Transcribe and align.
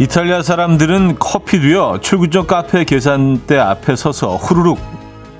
이탈리아 0.00 0.42
사람들은 0.42 1.18
커피도요 1.18 1.98
출근 2.00 2.30
전 2.30 2.46
카페 2.46 2.84
계산대 2.84 3.58
앞에 3.58 3.96
서서 3.96 4.36
후루룩 4.36 4.78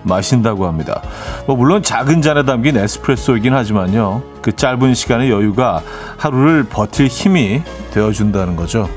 마신다고 0.02 0.66
합니다. 0.66 1.02
뭐 1.46 1.54
물론 1.54 1.82
작은 1.82 2.22
잔에 2.22 2.44
담긴 2.44 2.76
에스프레소이긴 2.76 3.54
하지만요. 3.54 4.22
그 4.42 4.54
짧은 4.54 4.94
시간의 4.94 5.30
여유가 5.30 5.82
하루를 6.16 6.64
버틸 6.64 7.06
힘이 7.06 7.62
되어준다는 7.92 8.56
거죠. 8.56 8.88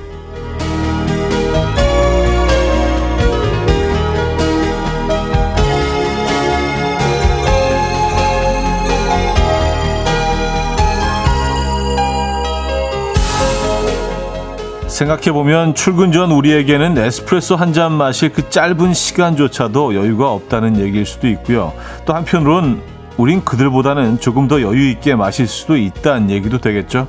생각해보면 15.02 15.74
출근 15.74 16.12
전 16.12 16.32
우리에게는 16.32 16.96
에스프레소 16.96 17.56
한 17.56 17.72
잔 17.72 17.94
마실 17.94 18.34
그 18.34 18.50
짧은 18.50 18.94
시간조차도 18.94 19.96
여유가 19.96 20.32
없다는 20.32 20.78
얘기일 20.78 21.06
수도 21.06 21.28
있고요. 21.30 21.74
또 22.06 22.14
한편으론 22.14 22.84
우린 23.18 23.44
그들보다는 23.44 24.20
조금 24.20 24.50
더 24.50 24.62
여유 24.62 24.90
있게 24.90 25.16
마실 25.16 25.48
수도 25.48 25.78
있다는 25.78 26.30
얘기도 26.30 26.60
되겠죠. 26.60 27.08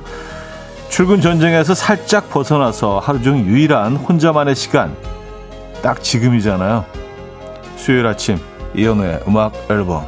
출근 0.89 1.19
전쟁에서 1.21 1.75
살짝 1.75 2.29
벗어나서 2.29 2.99
하루 2.99 3.21
중 3.21 3.45
유일한 3.45 3.97
혼자만의 3.97 4.55
시간. 4.55 4.95
딱 5.81 6.01
지금이잖아요. 6.01 6.85
수요일 7.75 8.07
아침 8.07 8.39
이연우의 8.73 9.23
음악 9.27 9.53
앨범 9.69 10.05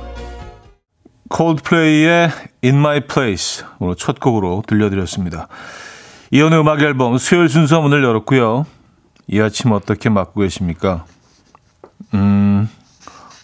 콜드플레이의 1.30 2.30
In 2.64 2.78
My 2.78 3.02
Place 3.02 3.66
오늘 3.80 3.96
첫 3.96 4.20
곡으로 4.22 4.64
들려드렸습니다. 4.66 5.50
이연의 6.32 6.60
음악 6.60 6.82
앨범 6.82 7.18
수요일 7.18 7.50
순서 7.50 7.82
문을 7.82 8.04
열었고요. 8.04 8.66
이 9.28 9.40
아침 9.40 9.72
어떻게 9.72 10.10
맞고 10.10 10.42
계십니까? 10.42 11.06
음, 12.14 12.70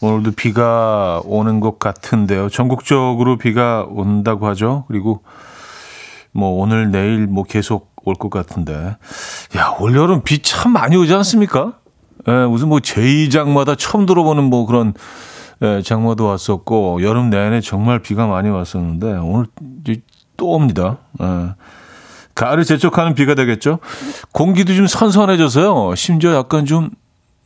오늘도 0.01 0.31
비가 0.31 1.21
오는 1.25 1.59
것 1.59 1.79
같은데요. 1.79 2.49
전국적으로 2.49 3.37
비가 3.37 3.85
온다고 3.87 4.47
하죠. 4.47 4.85
그리고 4.87 5.23
뭐 6.33 6.61
오늘 6.61 6.91
내일 6.91 7.27
뭐 7.27 7.43
계속 7.43 7.91
올 8.03 8.15
것 8.15 8.29
같은데. 8.29 8.95
야, 9.57 9.75
올 9.79 9.95
여름 9.95 10.23
비 10.23 10.41
참 10.41 10.71
많이 10.73 10.95
오지 10.95 11.13
않습니까? 11.13 11.73
예, 12.27 12.31
무슨 12.47 12.69
뭐 12.69 12.79
제2장마다 12.79 13.75
처음 13.77 14.05
들어보는 14.07 14.43
뭐 14.45 14.65
그런 14.65 14.93
예, 15.61 15.81
장마도 15.83 16.25
왔었고 16.25 17.03
여름 17.03 17.29
내내 17.29 17.61
정말 17.61 17.99
비가 17.99 18.25
많이 18.25 18.49
왔었는데 18.49 19.13
오늘 19.17 19.45
또 20.37 20.51
옵니다. 20.51 20.97
예. 21.21 21.53
가을을 22.35 22.63
재촉하는 22.63 23.13
비가 23.15 23.35
되겠죠. 23.35 23.79
공기도 24.31 24.73
좀 24.73 24.87
선선해져서요. 24.87 25.95
심지어 25.95 26.33
약간 26.35 26.65
좀 26.65 26.89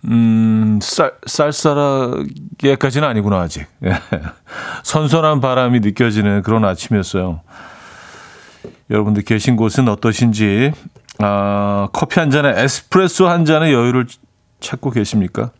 음, 0.08 0.80
쌀, 0.84 1.14
쌀쌀하게까지는 1.26 3.08
아니구나, 3.08 3.40
아직. 3.42 3.66
예. 3.84 4.00
선선한 4.84 5.42
바람이 5.42 5.80
느껴지는 5.80 6.44
그런 6.44 6.64
아침이었어요. 6.64 7.42
여러분들 8.92 9.24
계신 9.24 9.56
곳은 9.56 9.88
어떠신지, 9.90 10.72
아, 11.20 11.88
커피 11.92 12.20
한 12.20 12.30
잔에 12.30 12.54
에스프레소 12.56 13.28
한 13.28 13.46
잔의 13.46 13.74
여유를 13.74 14.06
찾고 14.60 14.92
계십니까? 14.92 15.52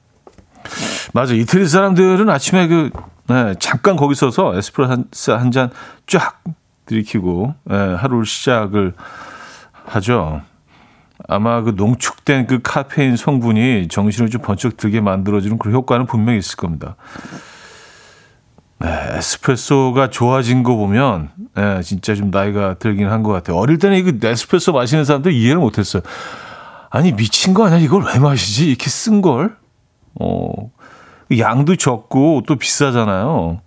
맞아. 1.14 1.34
이태리 1.34 1.68
사람들은 1.68 2.30
아침에 2.30 2.68
그, 2.68 2.92
네, 3.28 3.56
잠깐 3.60 3.96
거기 3.96 4.14
서서 4.14 4.56
에스프레소 4.56 5.34
한 5.34 5.52
잔 5.52 5.72
쫙 6.06 6.40
들이키고, 6.86 7.54
네, 7.66 7.76
하루를 7.76 8.26
시작을 8.26 8.94
하죠. 9.86 10.42
아마 11.28 11.62
그 11.62 11.72
농축된 11.76 12.48
그 12.48 12.60
카페인 12.62 13.16
성분이 13.16 13.88
정신을 13.88 14.30
좀 14.30 14.42
번쩍 14.42 14.78
들게 14.78 15.02
만들어주는 15.02 15.58
그런 15.58 15.76
효과는 15.76 16.06
분명히 16.06 16.40
있을 16.40 16.58
겁니다. 16.58 16.96
네, 18.80 18.90
에스프레소가 19.18 20.10
좋아진 20.10 20.62
거 20.64 20.76
보면 20.76 21.30
네, 21.56 21.82
진짜 21.82 22.14
좀 22.14 22.30
나이가 22.30 22.76
들긴 22.76 23.08
한 23.10 23.24
것 23.24 23.32
같아요. 23.32 23.58
어릴 23.58 23.78
때는 23.80 23.98
이거 23.98 24.12
에스프레소 24.28 24.74
마시는 24.74 25.06
사람들 25.06 25.32
이해를 25.32 25.60
못했어요. 25.60 26.04
아니 26.90 27.14
미친 27.14 27.54
거 27.54 27.66
아니야? 27.66 27.80
이걸 27.80 28.04
왜 28.04 28.20
마시지? 28.20 28.68
이렇게 28.68 28.90
쓴 28.90 29.22
걸? 29.22 29.56
어, 30.20 30.50
양도 31.40 31.76
적고 31.78 32.44
또 32.46 32.58
비싸잖아요. 32.58 33.62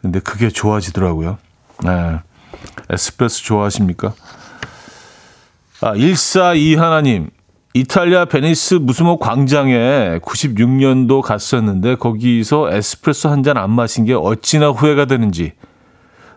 근데 0.00 0.18
그게 0.20 0.50
좋아지더라고요. 0.50 1.38
네. 1.84 2.18
에스프레소 2.90 3.44
좋아하십니까? 3.44 4.12
아, 5.80 5.92
142 5.92 6.76
하나님. 6.76 7.30
이탈리아 7.74 8.26
베니스 8.26 8.74
무슨 8.74 9.06
뭐 9.06 9.18
광장에 9.18 10.18
96년도 10.22 11.22
갔었는데 11.22 11.94
거기서 11.96 12.70
에스프레소 12.70 13.30
한 13.30 13.42
잔 13.42 13.56
안 13.56 13.70
마신 13.70 14.04
게 14.04 14.12
어찌나 14.14 14.68
후회가 14.68 15.06
되는지 15.06 15.52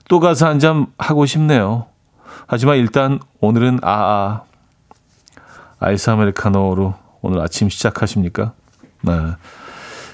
또 0.08 0.20
가서 0.22 0.48
한 0.48 0.60
잔 0.60 0.88
하고 0.98 1.26
싶네요. 1.26 1.88
하지만 2.48 2.78
일단 2.78 3.20
오늘은 3.42 3.80
아아 3.82 4.44
아이스 5.80 6.10
아메리카노로 6.10 6.94
오늘 7.22 7.42
아침 7.42 7.68
시작하십니까? 7.70 8.54
네. 9.02 9.12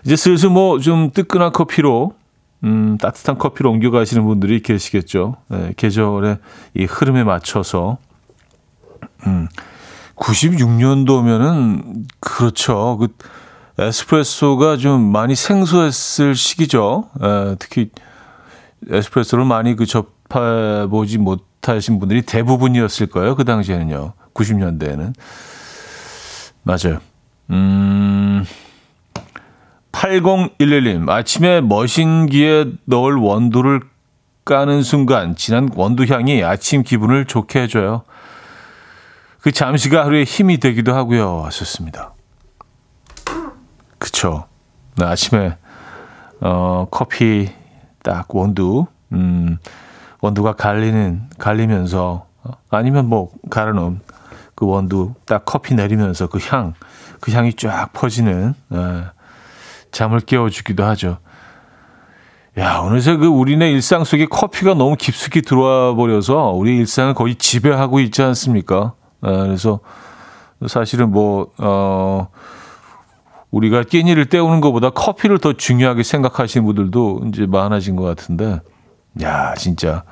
이제 0.06 0.16
슬슬 0.16 0.50
뭐 0.50 0.80
좀 0.80 1.12
뜨끈한 1.12 1.52
커피로 1.52 2.16
음, 2.64 2.98
따뜻한 2.98 3.38
커피로 3.38 3.72
옮겨가시는 3.72 4.24
분들이 4.24 4.62
계시겠죠. 4.62 5.38
네, 5.48 5.74
계절의 5.78 6.38
이 6.76 6.86
흐름에 6.86 7.24
맞춰서 7.24 7.98
음. 9.26 9.48
96년도면은 10.16 12.06
그렇죠. 12.20 12.98
그 13.00 13.08
에스프레소가 13.80 14.78
좀 14.78 15.02
많이 15.02 15.34
생소했을 15.34 16.36
시기죠. 16.36 17.10
에, 17.22 17.56
특히 17.58 17.90
에스프레소를 18.90 19.46
많이 19.46 19.76
그 19.76 19.86
접해 19.88 20.88
보지 20.88 21.18
못하신 21.18 22.00
분들이 22.00 22.22
대부분이었을 22.22 23.08
거예요. 23.08 23.36
그 23.36 23.44
당시에는요. 23.44 24.14
90년대에는. 24.34 25.14
맞아요. 26.64 27.00
음. 27.50 28.46
8011님, 29.92 31.10
아침에 31.10 31.62
머신기에 31.62 32.66
넣을 32.86 33.16
원두를 33.16 33.82
까는 34.46 34.82
순간 34.82 35.36
진한 35.36 35.70
원두 35.76 36.06
향이 36.06 36.44
아침 36.44 36.84
기분을 36.84 37.26
좋게 37.26 37.62
해줘요. 37.64 38.04
그 39.40 39.52
잠시가 39.52 40.06
하루의 40.06 40.26
힘이 40.26 40.60
되기도 40.60 40.94
하고요. 40.96 41.44
하셨습니다. 41.46 42.14
그쵸. 43.98 44.46
나 44.96 45.10
아침에, 45.10 45.58
어, 46.42 46.88
커피 46.92 47.50
딱 48.04 48.34
원두, 48.34 48.86
음, 49.12 49.58
원두가 50.22 50.54
갈리는, 50.54 51.30
갈리면서, 51.38 52.28
아니면 52.70 53.08
뭐, 53.08 53.32
갈아놓은 53.50 54.02
그 54.56 54.66
원두 54.66 55.14
딱 55.26 55.44
커피 55.46 55.76
내리면서 55.76 56.28
그 56.28 56.40
향, 56.50 56.74
그 57.20 57.32
향이 57.32 57.54
쫙 57.54 57.94
퍼지는, 57.94 58.54
에, 58.74 59.04
잠을 59.92 60.20
깨워주기도 60.20 60.84
하죠. 60.86 61.18
야, 62.58 62.80
어느새 62.80 63.16
그 63.16 63.28
우리네 63.28 63.72
일상 63.72 64.04
속에 64.04 64.26
커피가 64.26 64.74
너무 64.74 64.96
깊숙이 64.98 65.42
들어와 65.42 65.96
버려서 65.96 66.50
우리 66.50 66.78
일상을 66.78 67.14
거의 67.14 67.36
지배하고 67.36 68.00
있지 68.02 68.22
않습니까? 68.22 68.94
아, 69.22 69.32
그래서 69.44 69.80
사실은 70.68 71.12
뭐, 71.12 71.52
어, 71.58 72.28
우리가 73.52 73.84
끼니를 73.84 74.26
때우는 74.28 74.62
것보다 74.62 74.90
커피를 74.90 75.38
더 75.38 75.54
중요하게 75.54 76.04
생각하시는 76.04 76.66
분들도 76.66 77.24
이제 77.28 77.46
많아진 77.46 77.96
것 77.96 78.04
같은데, 78.04 78.60
야, 79.22 79.54
진짜. 79.56 80.04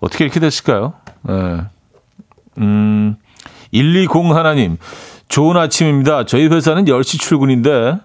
어떻게 0.00 0.24
이렇게 0.24 0.40
됐을까요? 0.40 0.94
네. 1.22 1.60
음, 2.58 3.16
120 3.72 4.34
하나님. 4.34 4.78
좋은 5.28 5.56
아침입니다. 5.56 6.24
저희 6.26 6.46
회사는 6.48 6.86
10시 6.86 7.20
출근인데, 7.20 7.98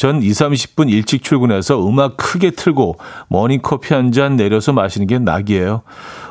전 0.00 0.22
2, 0.22 0.30
30분 0.30 0.88
일찍 0.88 1.22
출근해서 1.22 1.86
음악 1.86 2.16
크게 2.16 2.52
틀고 2.52 2.96
머닝커피 3.28 3.92
한 3.92 4.12
잔 4.12 4.34
내려서 4.34 4.72
마시는 4.72 5.06
게 5.06 5.18
낙이에요. 5.18 5.82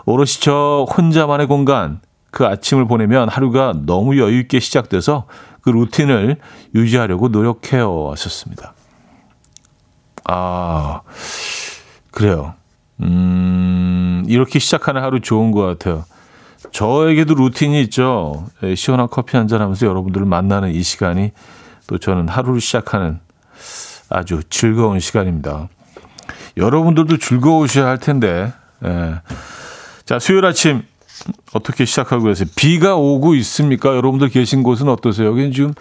오롯이 0.08 0.40
저 0.42 0.88
혼자만의 0.98 1.46
공간, 1.46 2.02
그 2.32 2.48
아침을 2.48 2.88
보내면 2.88 3.30
하루가 3.30 3.76
너무 3.86 4.18
여유 4.18 4.40
있게 4.40 4.60
시작돼서 4.60 5.28
그 5.62 5.70
루틴을 5.70 6.38
유지하려고 6.74 7.28
노력해요. 7.28 8.10
하셨습니다. 8.10 8.74
아, 10.24 11.02
그래요. 12.10 12.56
음, 13.02 14.24
이렇게 14.28 14.58
시작하는 14.58 15.04
하루 15.04 15.20
좋은 15.20 15.52
것 15.52 15.62
같아요. 15.62 16.06
저에게도 16.72 17.36
루틴이 17.36 17.80
있죠. 17.84 18.48
예, 18.64 18.74
시원한 18.74 19.08
커피 19.12 19.38
한 19.38 19.48
잔 19.48 19.62
하면서 19.62 19.86
여러분들을 19.86 20.26
만나는 20.26 20.74
이 20.74 20.82
시간이 20.82 21.34
또 21.86 22.00
저는 22.00 22.30
하루를 22.30 22.62
시작하는 22.62 23.20
아주 24.10 24.42
즐거운 24.50 25.00
시간입니다. 25.00 25.70
여러분들도 26.58 27.18
즐거우셔야 27.18 27.88
할 27.88 27.98
텐데. 28.00 28.52
예. 28.86 29.16
자, 30.06 30.20
수요일 30.20 30.46
아침 30.46 30.84
어떻게 31.54 31.86
시작하고 31.86 32.26
계세요? 32.26 32.48
비가 32.56 32.96
오고 32.96 33.36
있습니까? 33.36 33.96
여러분들 33.96 34.30
계신 34.30 34.64
곳은 34.64 34.90
어떠세요? 34.90 35.28
여기는 35.28 35.52
지금 35.52 35.74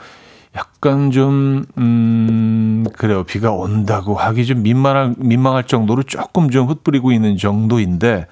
약간 0.56 1.10
좀, 1.10 1.64
음, 1.76 2.84
그래요. 2.96 3.24
비가 3.24 3.52
온다고 3.52 4.14
하기 4.14 4.46
좀 4.46 4.62
민망할, 4.62 5.14
민망할 5.18 5.64
정도로 5.64 6.02
조금 6.02 6.50
좀 6.50 6.68
흩뿌리고 6.68 7.12
있는 7.12 7.36
정도인데, 7.36 8.26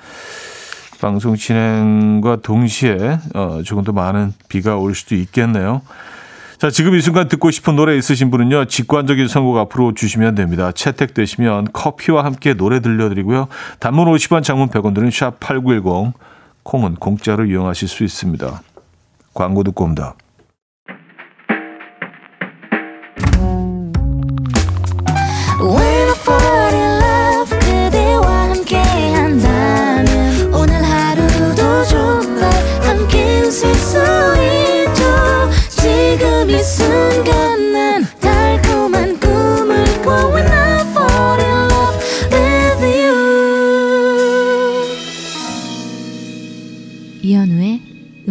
방송 1.01 1.37
진행과 1.37 2.37
동시에, 2.37 3.19
어, 3.35 3.61
조금 3.65 3.85
더 3.85 3.93
많은 3.93 4.33
비가 4.49 4.77
올 4.77 4.95
수도 4.95 5.15
있겠네요. 5.15 5.83
자, 6.59 6.71
지금 6.71 6.95
이 6.95 7.03
순간 7.03 7.29
듣고 7.29 7.51
싶은 7.51 7.77
노래 7.77 7.97
있으신 7.99 8.31
분은요, 8.31 8.65
직관적인 8.65 9.29
선곡 9.29 9.59
앞으로 9.59 9.93
주시면 9.93 10.37
됩니다. 10.37 10.73
채택되시면 10.73 11.69
커피와 11.73 12.25
함께 12.25 12.55
노래 12.55 12.81
들려드리고요. 12.81 13.49
단문 13.79 14.07
50원, 14.09 14.43
장문 14.43 14.69
100원 14.69 14.95
들은 14.95 15.11
샵8910, 15.11 16.15
콩은 16.63 16.95
공짜로 16.95 17.45
이용하실 17.45 17.89
수 17.89 18.05
있습니다. 18.05 18.63
광고 19.35 19.63
듣고 19.65 19.85
옵니다. 19.85 20.15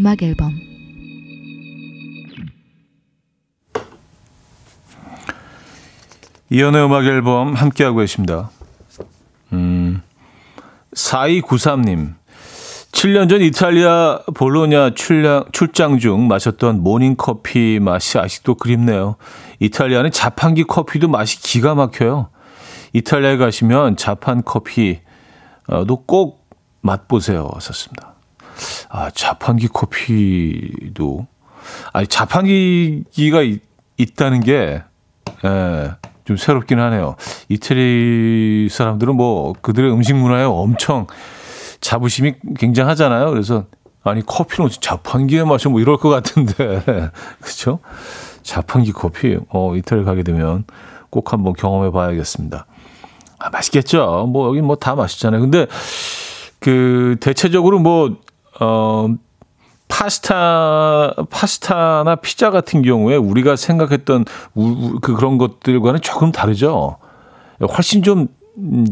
음악 0.06 0.22
앨범 0.22 0.54
이연의 6.50 6.86
음악 6.86 7.06
앨범 7.06 7.54
함께하고 7.56 7.98
계십니다. 7.98 8.52
음, 9.52 10.04
4293님. 10.94 12.14
7년 12.96 13.28
전 13.28 13.42
이탈리아 13.42 14.22
볼로냐 14.34 14.92
출장, 14.92 15.44
출장 15.52 16.00
중 16.00 16.30
마셨던 16.30 16.82
모닝커피 16.82 17.80
맛이 17.82 18.18
아직도 18.18 18.56
그립네요. 18.56 19.18
이탈리아는 19.60 20.12
자판기 20.12 20.64
커피도 20.64 21.10
맛이 21.10 21.42
기가 21.42 21.76
막혀요. 21.76 22.30
이탈리아에 22.94 23.36
가시면 23.36 23.98
자판 23.98 24.44
커피도 24.44 25.02
꼭 26.08 26.48
맛보세요. 26.80 27.50
썼습니다. 27.60 28.14
아, 28.88 29.12
자판기 29.14 29.68
커피도. 29.68 31.28
아니, 31.92 32.08
자판기가 32.08 33.42
있, 33.42 33.62
있다는 33.98 34.40
게, 34.40 34.82
예, 35.44 35.92
좀 36.24 36.38
새롭긴 36.38 36.80
하네요. 36.80 37.18
이태리 37.50 38.70
사람들은 38.72 39.16
뭐 39.18 39.54
그들의 39.62 39.92
음식 39.92 40.16
문화에 40.16 40.46
엄청 40.46 41.08
자부심이 41.86 42.34
굉장하잖아요. 42.58 43.30
그래서 43.30 43.66
아니 44.04 44.26
커피는 44.26 44.70
자판기에 44.82 45.44
마셔 45.44 45.70
뭐 45.70 45.80
이럴 45.80 45.98
것 45.98 46.10
같은데 46.10 46.82
그렇죠? 47.40 47.80
자판기 48.42 48.92
커피 48.92 49.38
어 49.50 49.76
이태리 49.76 50.04
가게 50.04 50.24
되면 50.24 50.66
꼭 51.12 51.32
한번 51.32 51.54
경험해 51.54 51.92
봐야겠습니다. 51.92 52.66
아, 53.38 53.50
맛있겠죠. 53.52 54.28
뭐 54.32 54.48
여기 54.50 54.62
뭐 54.62 54.76
다 54.76 54.96
맛있잖아요. 54.96 55.42
근데 55.42 55.68
그 56.60 57.18
대체적으로 57.20 57.78
뭐 57.80 58.18
어, 58.60 59.08
파스타, 59.88 61.14
파스타나 61.30 62.16
피자 62.16 62.50
같은 62.50 62.82
경우에 62.82 63.16
우리가 63.16 63.56
생각했던 63.56 64.26
우, 64.56 65.00
그 65.02 65.14
그런 65.16 65.38
것들과는 65.38 66.02
조금 66.02 66.32
다르죠. 66.32 66.98
훨씬 67.62 68.02
좀 68.02 68.28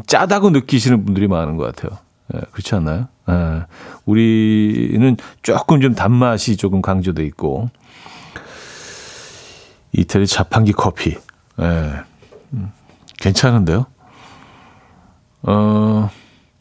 짜다고 0.05 0.51
느끼시는 0.51 1.05
분들이 1.05 1.27
많은 1.27 1.57
것 1.57 1.75
같아요. 1.75 1.97
예, 2.33 2.39
그렇지 2.51 2.75
않나요? 2.75 3.07
예, 3.29 3.65
우리는 4.05 5.17
조금 5.41 5.81
좀 5.81 5.95
단맛이 5.95 6.57
조금 6.57 6.81
강조돼 6.81 7.23
있고 7.25 7.69
이태리 9.93 10.27
자판기 10.27 10.71
커피, 10.73 11.17
예, 11.61 11.91
음, 12.53 12.71
괜찮은데요? 13.19 13.85
어. 15.43 16.09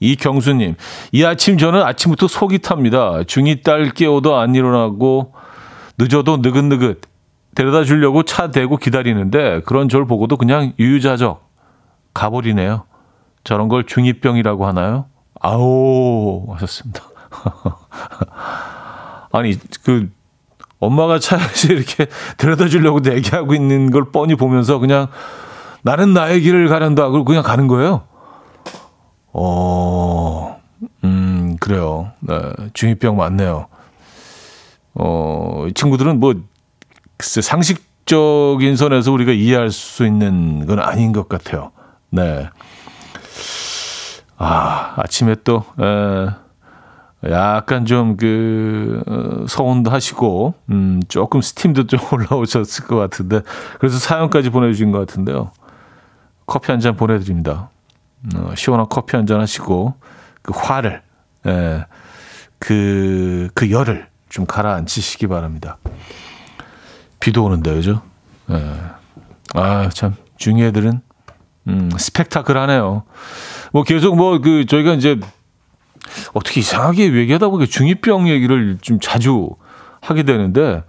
이경수님, 0.05 0.75
이 1.13 1.25
아침 1.25 1.59
저는 1.59 1.81
아침부터 1.81 2.27
속이 2.27 2.59
탑니다. 2.59 3.23
중2 3.23 3.63
딸 3.63 3.91
깨워도 3.91 4.37
안 4.37 4.57
일어나고 4.57 5.33
늦어도 5.97 6.39
느긋느긋 6.39 7.03
데려다 7.55 7.85
주려고 7.85 8.25
차 8.25 8.51
대고 8.51 8.79
기다리는데 8.79 9.61
그런 9.61 9.89
절 9.89 10.07
보고도 10.07 10.37
그냥 10.39 10.73
유유자적 10.81 11.49
가버리네요. 12.15 12.85
저런 13.45 13.69
걸 13.69 13.85
중2병이라고 13.85 14.63
하나요? 14.63 15.07
아오 15.43 16.53
하셨습니다. 16.55 17.03
아니 19.33 19.59
그 19.85 20.11
엄마가 20.79 21.19
차에서 21.19 21.73
이렇게 21.73 22.07
데려다 22.39 22.69
주려고 22.69 23.01
얘기하고 23.05 23.55
있는 23.55 23.91
걸 23.91 24.11
뻔히 24.11 24.35
보면서 24.35 24.79
그냥 24.79 25.09
나는 25.83 26.13
나의 26.15 26.41
길을 26.41 26.69
가련다 26.69 27.09
그러고 27.09 27.25
그냥 27.25 27.43
가는 27.43 27.67
거예요. 27.67 28.03
어, 29.33 30.61
음, 31.05 31.57
그래요. 31.61 32.13
네, 32.21 32.39
중2병 32.75 33.17
맞네요. 33.17 33.67
어, 34.95 35.67
이 35.69 35.73
친구들은 35.73 36.21
뭐, 36.21 36.35
글쎄, 37.17 37.41
상식적인 37.41 38.77
선에서 38.77 39.11
우리가 39.13 39.33
이해할 39.33 39.71
수 39.71 40.07
있는 40.07 40.67
건 40.67 40.81
아닌 40.81 41.13
것 41.13 41.29
같아요. 41.29 41.73
네. 42.11 42.49
아, 44.43 44.95
아침에 44.97 45.37
또, 45.45 45.65
에, 45.81 47.31
약간 47.31 47.87
좀 47.87 48.17
그, 48.17 49.01
어, 49.07 49.47
서운도 49.47 49.91
하시고, 49.91 50.55
음, 50.71 51.01
조금 51.09 51.41
스팀도 51.41 51.87
좀 51.87 52.01
올라오셨을 52.13 52.87
것 52.87 52.97
같은데, 52.97 53.43
그래서 53.79 53.99
사연까지 53.99 54.51
보내주신 54.51 54.91
것 54.91 54.99
같은데요. 54.99 55.53
커피 56.47 56.73
한 56.73 56.81
잔 56.81 56.97
보내드립니다. 56.97 57.71
어, 58.35 58.53
시원한 58.57 58.87
커피 58.91 59.17
한 59.17 59.27
잔 59.27 59.41
하시고 59.41 59.95
그 60.43 60.53
화를 60.55 61.03
예, 61.47 61.87
그, 62.59 63.49
그 63.55 63.71
열을 63.71 64.09
좀 64.29 64.45
가라앉히시기 64.47 65.27
바랍니다. 65.29 65.79
비도 67.21 67.45
오는데, 67.45 67.75
그죠? 67.75 68.03
예. 68.51 68.77
아, 69.55 69.89
참, 69.93 70.17
중이 70.37 70.63
애들은, 70.65 71.01
음, 71.69 71.91
스펙타클 71.97 72.57
하네요. 72.59 73.05
뭐 73.73 73.83
계속 73.83 74.17
뭐, 74.17 74.39
그, 74.41 74.67
저희가 74.67 74.95
이제, 74.95 75.19
어떻게 76.35 76.61
이상하게 76.61 77.13
얘기하다 77.15 77.49
보니까 77.49 77.71
중이병 77.71 78.29
얘기를 78.29 78.79
좀 78.81 79.01
자주 79.01 79.51
하게 80.01 80.23
되는데, 80.23 80.83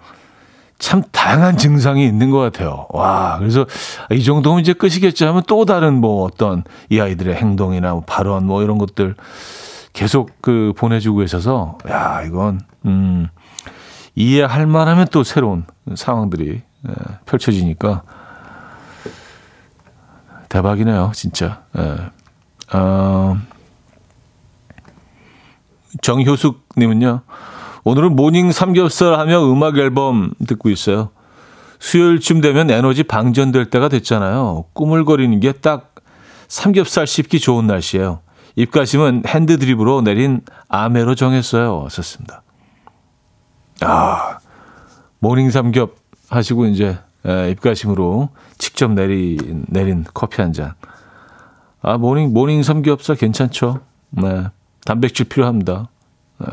참 0.79 1.01
다양한 1.11 1.55
증상이 1.55 2.05
있는 2.05 2.29
것 2.29 2.39
같아요. 2.39 2.87
와, 2.89 3.37
그래서 3.39 3.65
이 4.11 4.21
정도면 4.21 4.59
이제 4.59 4.73
끝이겠지 4.73 5.23
하면 5.23 5.43
또 5.47 5.63
다른 5.63 6.01
뭐 6.01 6.25
어떤 6.25 6.63
이 6.89 6.99
아이들의 6.99 7.33
행동이나 7.35 7.93
뭐 7.93 8.03
발언 8.05 8.45
뭐 8.45 8.61
이런 8.63 8.77
것들 8.77 9.15
계속 9.93 10.31
그 10.41 10.73
보내주고 10.75 11.19
계셔서 11.19 11.77
야, 11.89 12.23
이건, 12.23 12.59
음, 12.85 13.29
이해할 14.15 14.67
만하면 14.67 15.07
또 15.09 15.23
새로운 15.23 15.65
상황들이 15.95 16.61
예, 16.89 16.93
펼쳐지니까 17.25 18.03
대박이네요, 20.49 21.11
진짜. 21.15 21.63
예. 21.77 21.97
어, 22.73 23.37
정효숙님은요, 26.01 27.21
오늘은 27.83 28.15
morning 28.15 28.51
삼겹살 28.51 29.13
하며 29.19 29.43
음악 29.51 29.77
앨범 29.77 30.33
듣고 30.47 30.69
있어요. 30.69 31.09
수요일쯤 31.79 32.41
되면 32.41 32.71
에너지 32.71 33.03
방전될 33.03 33.69
때가 33.69 33.89
됐잖아요. 33.89 34.65
꾸물거리는 34.73 35.39
게 35.39 35.51
딱 35.53 35.93
삼겹살 36.47 37.07
씹기 37.07 37.39
좋은 37.39 37.67
날씨예요. 37.67 38.19
입가심은 38.55 39.23
핸드 39.25 39.57
드립으로 39.57 40.01
내린 40.01 40.41
아메로 40.67 41.15
정했어요. 41.15 41.87
썼습니다. 41.89 42.43
아, 43.81 44.37
morning 45.19 45.49
삼겹 45.49 45.95
하시고 46.29 46.67
이제 46.67 46.99
에, 47.25 47.49
입가심으로 47.51 48.29
직접 48.57 48.91
내린 48.91 49.65
내린 49.67 50.05
커피 50.13 50.41
한 50.41 50.53
잔. 50.53 50.73
아, 51.83 51.97
morning 51.97 52.33
morning 52.33 52.63
삼겹살 52.63 53.15
괜찮죠? 53.17 53.81
네. 54.09 54.45
단백질 54.85 55.27
필요합니다. 55.27 55.89
네. 56.39 56.47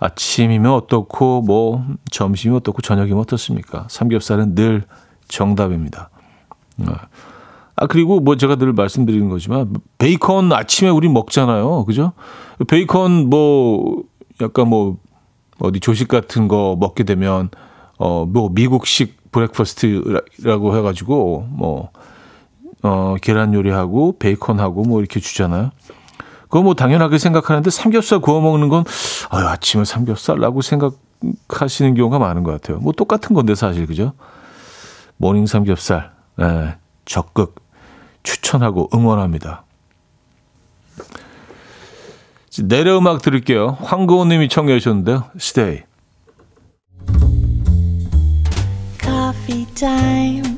아침이면 0.00 0.72
어떻고 0.72 1.42
뭐 1.42 1.84
점심이면 2.10 2.60
어떻고 2.60 2.80
저녁이면 2.82 3.18
어떻습니까? 3.20 3.86
삼겹살은 3.90 4.54
늘 4.54 4.84
정답입니다. 5.28 6.08
어. 6.78 6.92
아 7.76 7.86
그리고 7.86 8.18
뭐 8.20 8.36
제가 8.36 8.56
늘 8.56 8.72
말씀드리는 8.72 9.28
거지만 9.28 9.74
베이컨 9.98 10.52
아침에 10.52 10.88
우리 10.88 11.08
먹잖아요, 11.08 11.84
그죠? 11.84 12.12
베이컨 12.66 13.28
뭐 13.28 14.02
약간 14.40 14.68
뭐 14.68 14.96
어디 15.60 15.80
조식 15.80 16.08
같은 16.08 16.48
거 16.48 16.76
먹게 16.80 17.04
되면 17.04 17.50
어 17.98 18.24
뭐 18.24 18.48
미국식 18.52 19.30
breakfast라고 19.32 20.76
해가지고 20.76 21.46
뭐 21.50 21.90
어, 22.82 23.16
계란 23.20 23.54
요리하고 23.54 24.16
베이컨하고 24.18 24.82
뭐 24.82 25.00
이렇게 25.00 25.20
주잖아요. 25.20 25.70
그거 26.42 26.62
뭐 26.62 26.74
당연하게 26.74 27.18
생각하는데 27.18 27.70
삼겹살 27.70 28.20
구워 28.20 28.40
먹는 28.40 28.68
건 28.68 28.84
아유, 29.30 29.46
아침에 29.46 29.84
삼겹살라고 29.84 30.62
생각하시는 30.62 31.94
경우가 31.94 32.18
많은 32.18 32.42
것 32.42 32.52
같아요. 32.52 32.78
뭐 32.78 32.92
똑같은 32.92 33.34
건데 33.34 33.54
사실 33.54 33.86
그죠? 33.86 34.12
모닝 35.18 35.46
삼겹살 35.46 36.12
예, 36.40 36.76
적극 37.04 37.56
추천하고 38.22 38.88
응원합니다. 38.94 39.64
내려 42.62 42.98
음악 42.98 43.22
들을게요. 43.22 43.78
황고은 43.82 44.28
님이 44.28 44.48
청해 44.48 44.78
주셨는데요. 44.78 45.24
Stay. 45.36 45.84
Coffee 49.00 49.66
time. 49.74 50.57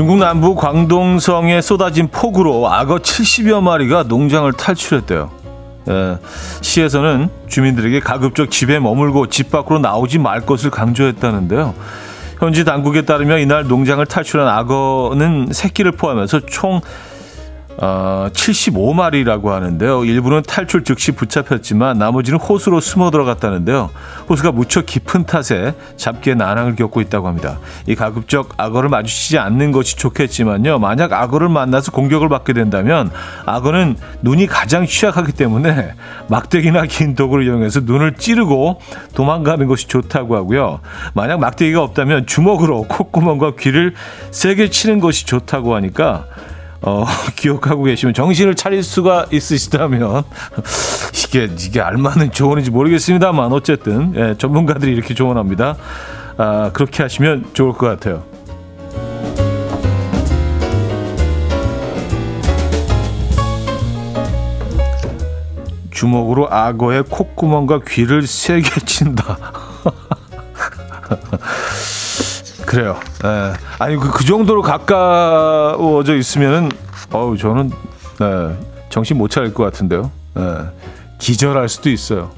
중국 0.00 0.16
남부 0.16 0.54
광동성에 0.54 1.60
쏟아진 1.60 2.08
폭우로 2.08 2.72
악어 2.72 3.00
70여 3.00 3.60
마리가 3.60 4.04
농장을 4.04 4.50
탈출했대요. 4.54 5.30
예, 5.90 6.16
시에서는 6.62 7.28
주민들에게 7.48 8.00
가급적 8.00 8.50
집에 8.50 8.78
머물고 8.78 9.26
집 9.26 9.50
밖으로 9.50 9.78
나오지 9.78 10.18
말 10.18 10.46
것을 10.46 10.70
강조했다는데요. 10.70 11.74
현지 12.38 12.64
당국에 12.64 13.02
따르면 13.02 13.40
이날 13.40 13.68
농장을 13.68 14.06
탈출한 14.06 14.48
악어는 14.48 15.48
새끼를 15.52 15.92
포함해서 15.92 16.40
총 16.46 16.80
어, 17.82 18.28
75마리라고 18.32 19.46
하는데요. 19.46 20.04
일부는 20.04 20.42
탈출 20.42 20.84
즉시 20.84 21.12
붙잡혔지만 21.12 21.98
나머지는 21.98 22.38
호수로 22.38 22.80
숨어 22.80 23.10
들어갔다는데요. 23.10 23.90
호수가 24.28 24.52
무척 24.52 24.84
깊은 24.84 25.24
탓에 25.24 25.74
잡기에 25.96 26.34
난항을 26.34 26.76
겪고 26.76 27.00
있다고 27.00 27.26
합니다. 27.26 27.58
이 27.86 27.94
가급적 27.94 28.52
악어를 28.58 28.90
마주치지 28.90 29.38
않는 29.38 29.72
것이 29.72 29.96
좋겠지만요. 29.96 30.78
만약 30.78 31.14
악어를 31.14 31.48
만나서 31.48 31.92
공격을 31.92 32.28
받게 32.28 32.52
된다면 32.52 33.10
악어는 33.46 33.96
눈이 34.20 34.46
가장 34.46 34.86
취약하기 34.86 35.32
때문에 35.32 35.94
막대기나 36.28 36.84
긴 36.84 37.14
도구를 37.14 37.46
이용해서 37.46 37.80
눈을 37.80 38.16
찌르고 38.16 38.80
도망가는 39.14 39.66
것이 39.66 39.88
좋다고 39.88 40.36
하고요. 40.36 40.80
만약 41.14 41.40
막대기가 41.40 41.82
없다면 41.82 42.26
주먹으로 42.26 42.82
콧구멍과 42.82 43.54
귀를 43.58 43.94
세게 44.32 44.68
치는 44.68 45.00
것이 45.00 45.24
좋다고 45.24 45.74
하니까 45.74 46.26
어, 46.82 47.04
기억하고 47.36 47.84
계시면 47.84 48.14
정신을 48.14 48.54
차릴 48.54 48.82
수가 48.82 49.26
있으시다면 49.30 50.24
이게 51.26 51.48
이게 51.58 51.80
알맞는 51.80 52.32
조언인지 52.32 52.70
모르겠습니다만 52.70 53.52
어쨌든 53.52 54.12
예, 54.16 54.34
전문가들이 54.38 54.92
이렇게 54.92 55.14
조언합니다. 55.14 55.76
아, 56.36 56.70
그렇게 56.72 57.02
하시면 57.02 57.50
좋을 57.52 57.72
것 57.72 57.86
같아요. 57.86 58.24
주먹으로 65.90 66.50
악어의 66.50 67.04
콧구멍과 67.10 67.80
귀를 67.86 68.26
세게 68.26 68.86
친다. 68.86 69.36
그래요. 72.70 73.00
예. 73.24 73.52
아니 73.80 73.96
그, 73.96 74.12
그 74.12 74.24
정도로 74.24 74.62
가까워져 74.62 76.14
있으면은 76.14 76.68
어우 77.10 77.36
저는 77.36 77.72
네, 78.20 78.58
정신 78.90 79.18
못 79.18 79.28
차릴 79.28 79.52
것 79.52 79.64
같은데요. 79.64 80.08
네, 80.34 80.42
기절할 81.18 81.68
수도 81.68 81.90
있어요. 81.90 82.30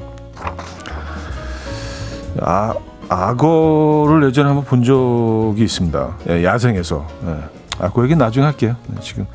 아 2.40 2.72
악어를 3.10 4.24
예전에 4.28 4.48
한번 4.48 4.64
본 4.64 4.82
적이 4.82 5.64
있습니다. 5.64 6.16
예, 6.30 6.44
야생에서. 6.44 7.06
예. 7.26 7.84
악어 7.84 8.02
얘기 8.04 8.16
나중에 8.16 8.46
할게요. 8.46 8.74
네, 8.86 9.00
지금 9.02 9.26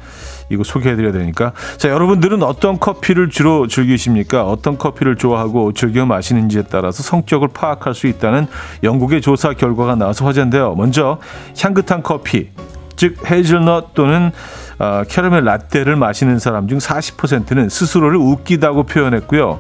이거 0.50 0.64
소개해드려야 0.64 1.12
되니까. 1.12 1.54
자, 1.78 1.90
여러분들은 1.90 2.44
어떤 2.44 2.80
커피를 2.80 3.30
주로 3.30 3.68
즐기십니까? 3.68 4.46
어떤 4.46 4.78
커피를 4.78 5.16
좋아하고 5.16 5.74
즐겨 5.74 6.06
마시는지에 6.06 6.64
따라서 6.70 7.04
성격을 7.04 7.50
파악할 7.50 7.94
수 7.94 8.08
있다는 8.08 8.48
영국의 8.84 9.22
조사 9.22 9.54
결과가 9.54 9.96
나와서 9.96 10.26
화제인데요. 10.26 10.76
먼저 10.76 11.20
향긋한 11.60 12.04
커피, 12.04 12.50
즉 12.96 13.18
헤이즐넛 13.30 13.94
또는 13.94 14.32
어, 14.80 15.04
캐러멜 15.08 15.42
라떼를 15.42 15.96
마시는 15.96 16.40
사람 16.40 16.68
중 16.68 16.78
40%는 16.78 17.70
스스로를 17.70 18.18
웃기다고 18.18 18.84
표현했고요. 18.84 19.60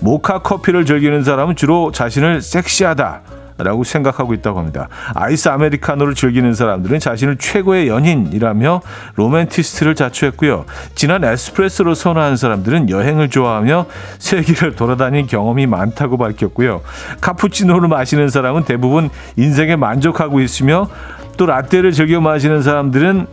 모카 0.00 0.42
커피를 0.42 0.84
즐기는 0.84 1.24
사람은 1.24 1.56
주로 1.56 1.90
자신을 1.90 2.42
섹시하다. 2.42 3.37
라고 3.58 3.82
생각하고 3.82 4.34
있다고 4.34 4.58
합니다. 4.60 4.88
아이스 5.14 5.48
아메리카노를 5.48 6.14
즐기는 6.14 6.54
사람들은 6.54 7.00
자신을 7.00 7.38
최고의 7.38 7.88
연인이라며 7.88 8.80
로맨티스트를 9.16 9.96
자처했고요. 9.96 10.64
진한 10.94 11.24
에스프레소를 11.24 11.96
선호하는 11.96 12.36
사람들은 12.36 12.88
여행을 12.88 13.30
좋아하며 13.30 13.86
세계를 14.18 14.76
돌아다닌 14.76 15.26
경험이 15.26 15.66
많다고 15.66 16.16
밝혔고요. 16.18 16.82
카푸치노를 17.20 17.88
마시는 17.88 18.28
사람은 18.28 18.64
대부분 18.64 19.10
인생에 19.36 19.74
만족하고 19.74 20.40
있으며 20.40 20.88
또 21.36 21.46
라떼를 21.46 21.92
즐겨 21.92 22.20
마시는 22.20 22.62
사람들은 22.62 23.26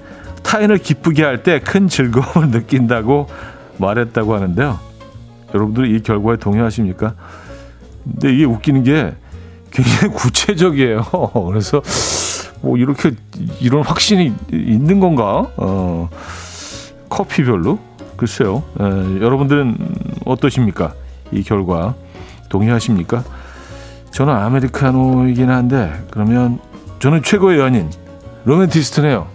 타인을 0.43 0.77
기쁘게 0.79 1.23
할 1.23 1.43
때 1.43 1.59
큰 1.59 1.87
즐거움을 1.87 2.49
느낀다고 2.49 3.27
말했다고 3.77 4.33
하는데요. 4.33 4.79
여러분들 5.53 5.93
이 5.95 6.01
결과에 6.01 6.37
동의하십니까? 6.37 7.13
근데 8.03 8.33
이게 8.33 8.45
웃기는 8.45 8.83
게 8.83 9.13
굉장히 9.75 10.13
구체적이에요. 10.15 11.03
그래서 11.51 11.81
뭐 12.61 12.77
이렇게 12.77 13.11
이런 13.59 13.83
확신이 13.83 14.33
있는 14.51 14.99
건가? 14.99 15.49
어, 15.57 16.09
커피별로 17.09 17.77
글쎄요. 18.15 18.63
에, 18.79 18.83
여러분들은 19.21 19.77
어떠십니까? 20.25 20.93
이 21.31 21.43
결과 21.43 21.93
동의하십니까? 22.49 23.23
저는 24.11 24.33
아메리카노이긴 24.33 25.49
한데 25.49 25.91
그러면 26.09 26.59
저는 26.99 27.21
최고의 27.21 27.59
연인 27.59 27.91
로맨티스트네요. 28.45 29.27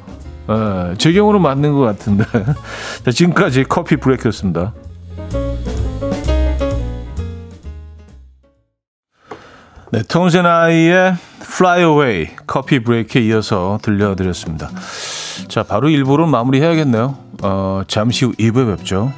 에, 0.48 0.94
제 0.96 1.12
경우는 1.12 1.42
맞는 1.42 1.74
것 1.74 1.80
같은데. 1.80 2.24
자, 3.04 3.10
지금까지 3.10 3.64
커피 3.68 3.96
브레이크였습니다. 3.96 4.72
네, 9.92 10.02
톰앤 10.04 10.46
아이의 10.46 11.16
Fly 11.42 11.80
Away 11.80 12.28
커피 12.46 12.78
브레이크에 12.78 13.22
이어서 13.22 13.80
들려드렸습니다. 13.82 14.70
자, 15.48 15.64
바로 15.64 15.88
1부로 15.88 16.28
마무리해야겠네요. 16.28 17.18
어, 17.42 17.82
잠시 17.88 18.24
후 18.24 18.32
2부에 18.34 18.76
뵙죠. 18.76 19.12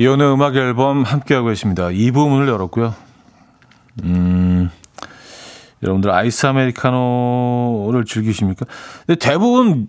이현우의 0.00 0.32
음악 0.32 0.56
앨범 0.56 1.02
함께하고 1.02 1.48
계십니다. 1.48 1.88
2부 1.88 2.26
문을 2.26 2.48
열었고요. 2.48 2.94
음, 4.04 4.70
여러분들 5.82 6.10
아이스 6.10 6.46
아메리카노를 6.46 8.06
즐기십니까? 8.06 8.64
근데 9.04 9.18
대부분 9.18 9.88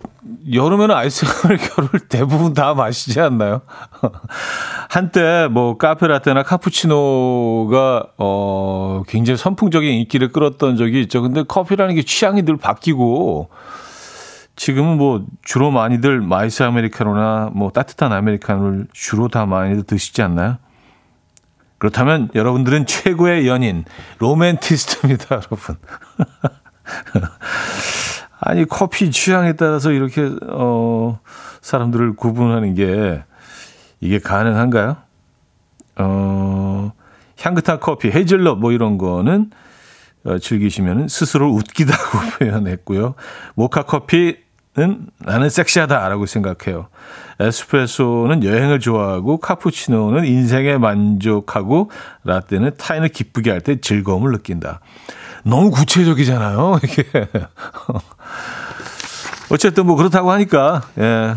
여름에는 0.51 0.93
아이스 0.93 1.25
아메리카노를 1.25 1.99
대부분 2.11 2.53
다 2.53 2.73
마시지 2.73 3.21
않나요? 3.21 3.61
한때 4.91 5.47
뭐 5.49 5.77
카페라떼나 5.77 6.43
카푸치노가 6.43 8.07
어 8.17 9.03
굉장히 9.07 9.37
선풍적인 9.37 9.89
인기를 9.93 10.33
끌었던 10.33 10.75
적이 10.75 11.03
있죠. 11.03 11.21
근데 11.21 11.43
커피라는 11.43 11.95
게 11.95 12.03
취향이 12.03 12.41
늘 12.41 12.57
바뀌고 12.57 13.49
지금은 14.55 14.97
뭐 14.97 15.25
주로 15.43 15.71
많이들 15.71 16.27
아이스 16.31 16.63
아메리카노나 16.63 17.51
뭐 17.53 17.71
따뜻한 17.71 18.11
아메리카노를 18.11 18.87
주로 18.93 19.27
다 19.27 19.45
많이들 19.45 19.83
드시지 19.83 20.21
않나요? 20.21 20.57
그렇다면 21.77 22.29
여러분들은 22.35 22.85
최고의 22.85 23.47
연인, 23.47 23.85
로맨티스트입니다, 24.19 25.25
여러분. 25.49 25.77
아니, 28.39 28.65
커피 28.65 29.09
취향에 29.09 29.53
따라서 29.53 29.91
이렇게, 29.91 30.29
어, 30.47 31.19
사람들을 31.61 32.17
구분하는 32.17 32.75
게, 32.75 33.23
이게 33.99 34.19
가능한가요? 34.19 34.97
어, 35.97 36.91
향긋한 37.39 37.79
커피, 37.79 38.11
헤이즐넛 38.11 38.59
뭐 38.59 38.71
이런 38.71 38.97
거는 38.97 39.49
어, 39.49 39.51
즐기시면 40.41 41.07
스스로 41.07 41.51
웃기다고 41.51 42.19
표현했고요. 42.39 43.15
모카 43.55 43.83
커피, 43.83 44.37
는 44.73 45.07
나는 45.17 45.49
섹시하다라고 45.49 46.25
생각해요. 46.25 46.87
에스프레소는 47.41 48.45
여행을 48.45 48.79
좋아하고 48.79 49.37
카푸치노는 49.39 50.23
인생에 50.23 50.77
만족하고 50.77 51.91
라떼는 52.23 52.77
타인을 52.77 53.09
기쁘게 53.09 53.51
할 53.51 53.59
때 53.59 53.81
즐거움을 53.81 54.31
느낀다. 54.31 54.79
너무 55.43 55.71
구체적이잖아요. 55.71 56.79
이게 56.85 57.03
어쨌든 59.49 59.85
뭐 59.85 59.97
그렇다고 59.97 60.31
하니까 60.31 60.83
예. 60.97 61.35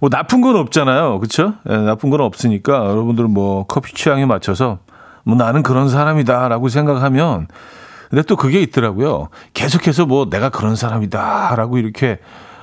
뭐 0.00 0.08
나쁜 0.08 0.40
건 0.40 0.56
없잖아요. 0.56 1.18
그렇죠? 1.18 1.54
예, 1.68 1.76
나쁜 1.76 2.08
건 2.08 2.20
없으니까 2.22 2.86
여러분들 2.86 3.26
뭐 3.26 3.66
커피 3.66 3.92
취향에 3.92 4.24
맞춰서 4.24 4.78
뭐 5.24 5.36
나는 5.36 5.62
그런 5.62 5.88
사람이다라고 5.90 6.68
생각하면 6.70 7.46
근데 8.14 8.24
또 8.28 8.36
그게 8.36 8.62
있더라고요. 8.62 9.28
계속해서 9.54 10.06
뭐 10.06 10.30
내가 10.30 10.48
그런 10.48 10.76
사람이다라고 10.76 11.78
이렇게 11.78 12.20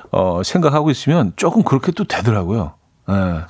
어, 0.10 0.42
생각하고 0.46 0.90
있으면 0.92 1.34
조금 1.36 1.64
그렇게 1.64 1.92
또 1.92 2.06
되더라고요. 2.06 2.74
예. 3.10 3.42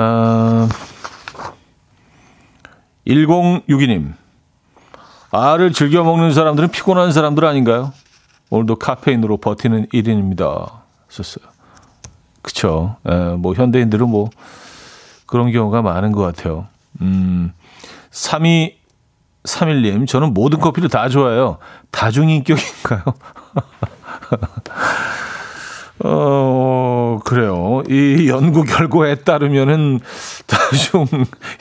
어, 0.00 0.68
1062님. 3.04 4.12
알을 5.32 5.72
즐겨 5.72 6.04
먹는 6.04 6.32
사람들은 6.32 6.68
피곤한 6.68 7.10
사람들 7.10 7.44
아닌가요? 7.44 7.92
오늘도 8.50 8.76
카페인으로 8.76 9.38
버티는 9.38 9.88
1인입니다. 9.88 10.70
썼어요. 11.08 11.50
그쵸. 12.42 12.94
예, 13.10 13.34
뭐, 13.36 13.54
현대인들은 13.54 14.08
뭐, 14.08 14.30
그런 15.26 15.50
경우가 15.50 15.82
많은 15.82 16.12
것 16.12 16.22
같아요. 16.22 16.68
음, 17.00 17.52
32, 18.12 18.83
31님, 19.44 20.06
저는 20.06 20.34
모든 20.34 20.58
커피를 20.58 20.88
다 20.88 21.08
좋아해요. 21.08 21.58
다중인격인가요? 21.90 23.02
어, 26.06 27.20
그래요. 27.24 27.82
이 27.88 28.28
연구 28.28 28.64
결과에 28.64 29.16
따르면은 29.16 30.00
다중 30.46 31.06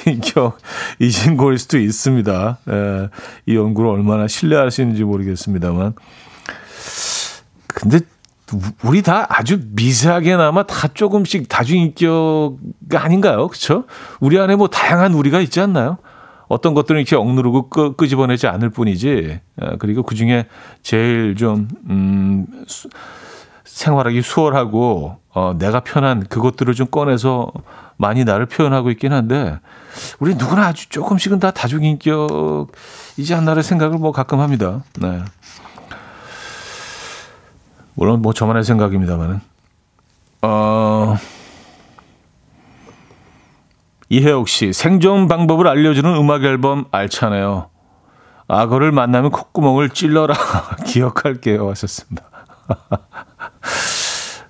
인격이신 0.08 1.38
거일 1.38 1.58
수도 1.60 1.78
있습니다. 1.78 2.58
예, 2.70 3.10
이 3.46 3.56
연구를 3.56 3.90
얼마나 3.92 4.28
있는지 4.82 5.04
모르겠습니다만. 5.04 5.94
근데 7.68 8.00
우리 8.84 9.02
다 9.02 9.26
아주 9.30 9.60
미세하게나마 9.72 10.64
다 10.64 10.88
조금씩 10.88 11.48
다중인격 11.50 12.58
아닌가요? 12.94 13.48
그렇죠? 13.48 13.86
우리 14.20 14.40
안에 14.40 14.56
뭐 14.56 14.68
다양한 14.68 15.14
우리가 15.14 15.42
있지 15.42 15.60
않나요? 15.60 15.98
어떤 16.54 16.74
것들은 16.74 17.02
이렇게 17.02 17.16
억누르고 17.16 17.70
끄, 17.70 17.96
끄집어내지 17.96 18.48
않을 18.48 18.70
뿐이지. 18.70 19.40
어, 19.62 19.76
그리고 19.80 20.04
그 20.04 20.16
중에 20.16 20.46
제일 20.82 21.36
좀, 21.36 21.68
음, 21.90 22.46
수, 22.68 22.90
생활하기 23.66 24.22
수월하고, 24.22 25.18
어, 25.34 25.56
내가 25.58 25.80
편한 25.80 26.24
그것들을 26.24 26.74
좀 26.76 26.88
꺼내서 26.88 27.52
많이 27.98 28.24
나를 28.24 28.46
표현하고 28.46 28.92
있긴 28.92 29.14
한데, 29.14 29.58
우리 30.20 30.36
누구나 30.36 30.68
아주 30.68 30.90
조금씩은 30.90 31.40
다 31.40 31.52
다중인격이지 31.52 33.34
않나를 33.34 33.64
생각을 33.64 33.98
뭐 33.98 34.12
가끔 34.12 34.40
합니다. 34.40 34.84
네. 35.00 35.22
물론 37.96 38.22
뭐 38.22 38.34
저만의 38.34 38.64
생각입니다만은. 38.64 39.42
어, 40.44 41.18
이혜옥 44.10 44.48
씨, 44.48 44.74
생존 44.74 45.28
방법을 45.28 45.68
알려주는 45.68 46.16
음악 46.16 46.44
앨범 46.44 46.86
알차네요. 46.92 47.70
악어를 48.48 48.92
만나면 48.92 49.32
콧구멍을 49.32 49.90
찔러라. 49.90 50.36
기억할게요. 50.86 51.70
하셨습니다. 51.70 52.26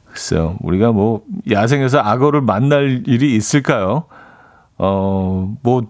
글쎄요. 0.05 0.57
우리가 0.61 0.91
뭐, 0.91 1.21
야생에서 1.49 1.99
악어를 1.99 2.41
만날 2.41 3.03
일이 3.07 3.35
있을까요? 3.35 4.05
어, 4.77 5.55
뭐, 5.63 5.83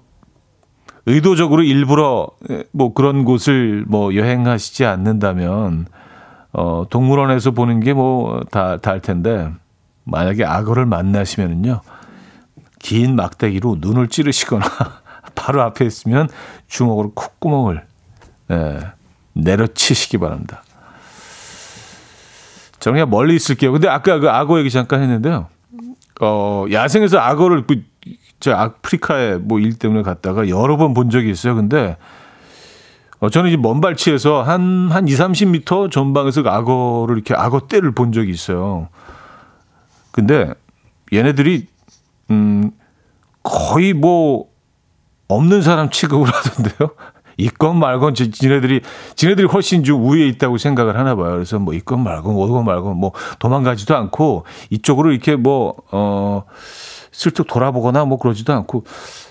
의도적으로 1.05 1.63
일부러 1.63 2.27
뭐 2.71 2.93
그런 2.93 3.25
곳을 3.25 3.83
뭐 3.87 4.15
여행하시지 4.15 4.85
않는다면, 4.85 5.87
어, 6.53 6.83
동물원에서 6.89 7.51
보는 7.51 7.79
게 7.81 7.93
뭐 7.93 8.41
다, 8.51 8.77
다 8.77 8.91
할 8.91 9.01
텐데, 9.01 9.49
만약에 10.05 10.45
악어를 10.45 10.85
만나시면은요, 10.85 11.81
긴 12.83 13.15
막대기로 13.15 13.77
눈을 13.79 14.09
찌르시거나 14.09 14.65
바로 15.33 15.61
앞에 15.63 15.85
있으면 15.85 16.29
주먹으로 16.67 17.13
콧구멍을 17.13 17.81
예, 18.51 18.79
내려치시기 19.33 20.17
바랍니다. 20.17 20.63
저는 22.79 22.97
그냥 22.97 23.09
멀리 23.09 23.35
있을게요. 23.35 23.71
근데 23.71 23.87
아까 23.87 24.19
그 24.19 24.29
악어 24.29 24.59
얘기 24.59 24.69
잠깐 24.69 25.01
했는데요. 25.01 25.47
어, 26.21 26.65
야생에서 26.69 27.17
악어를 27.19 27.65
그, 27.65 27.83
저 28.41 28.51
아프리카에 28.53 29.37
뭐 29.37 29.59
일 29.59 29.79
때문에 29.79 30.03
갔다가 30.03 30.49
여러 30.49 30.75
번 30.75 30.93
본 30.93 31.09
적이 31.09 31.31
있어요. 31.31 31.55
근데 31.55 31.95
어, 33.21 33.29
저는 33.29 33.49
이제 33.49 33.57
먼 33.57 33.79
발치에서 33.79 34.43
한, 34.43 34.89
한 34.91 35.07
2, 35.07 35.13
30m 35.13 35.89
전방에서 35.89 36.43
그 36.43 36.49
악어를 36.49 37.15
이렇게 37.15 37.33
악어 37.33 37.61
떼를 37.67 37.93
본 37.93 38.11
적이 38.11 38.31
있어요. 38.31 38.89
근데 40.11 40.53
얘네들이 41.13 41.67
음, 42.31 42.71
거의 43.43 43.93
뭐 43.93 44.47
없는 45.27 45.61
사람 45.61 45.89
취급을 45.89 46.27
하던데요. 46.33 46.91
있건 47.37 47.79
말건 47.79 48.13
지네들이 48.13 48.81
지네들이 49.15 49.47
훨씬 49.47 49.83
좀 49.83 50.05
우위에 50.05 50.27
있다고 50.27 50.57
생각을 50.57 50.97
하나 50.97 51.15
봐요. 51.15 51.31
그래서 51.31 51.57
뭐 51.57 51.73
있건 51.73 52.03
말건 52.03 52.35
오건 52.35 52.63
말건 52.65 52.97
뭐 52.97 53.11
도망가지도 53.39 53.95
않고 53.95 54.45
이쪽으로 54.69 55.11
이렇게 55.11 55.35
뭐어 55.35 56.45
슬쩍 57.11 57.47
돌아보거나 57.47 58.05
뭐 58.05 58.17
그러지도 58.19 58.53
않고 58.53 58.85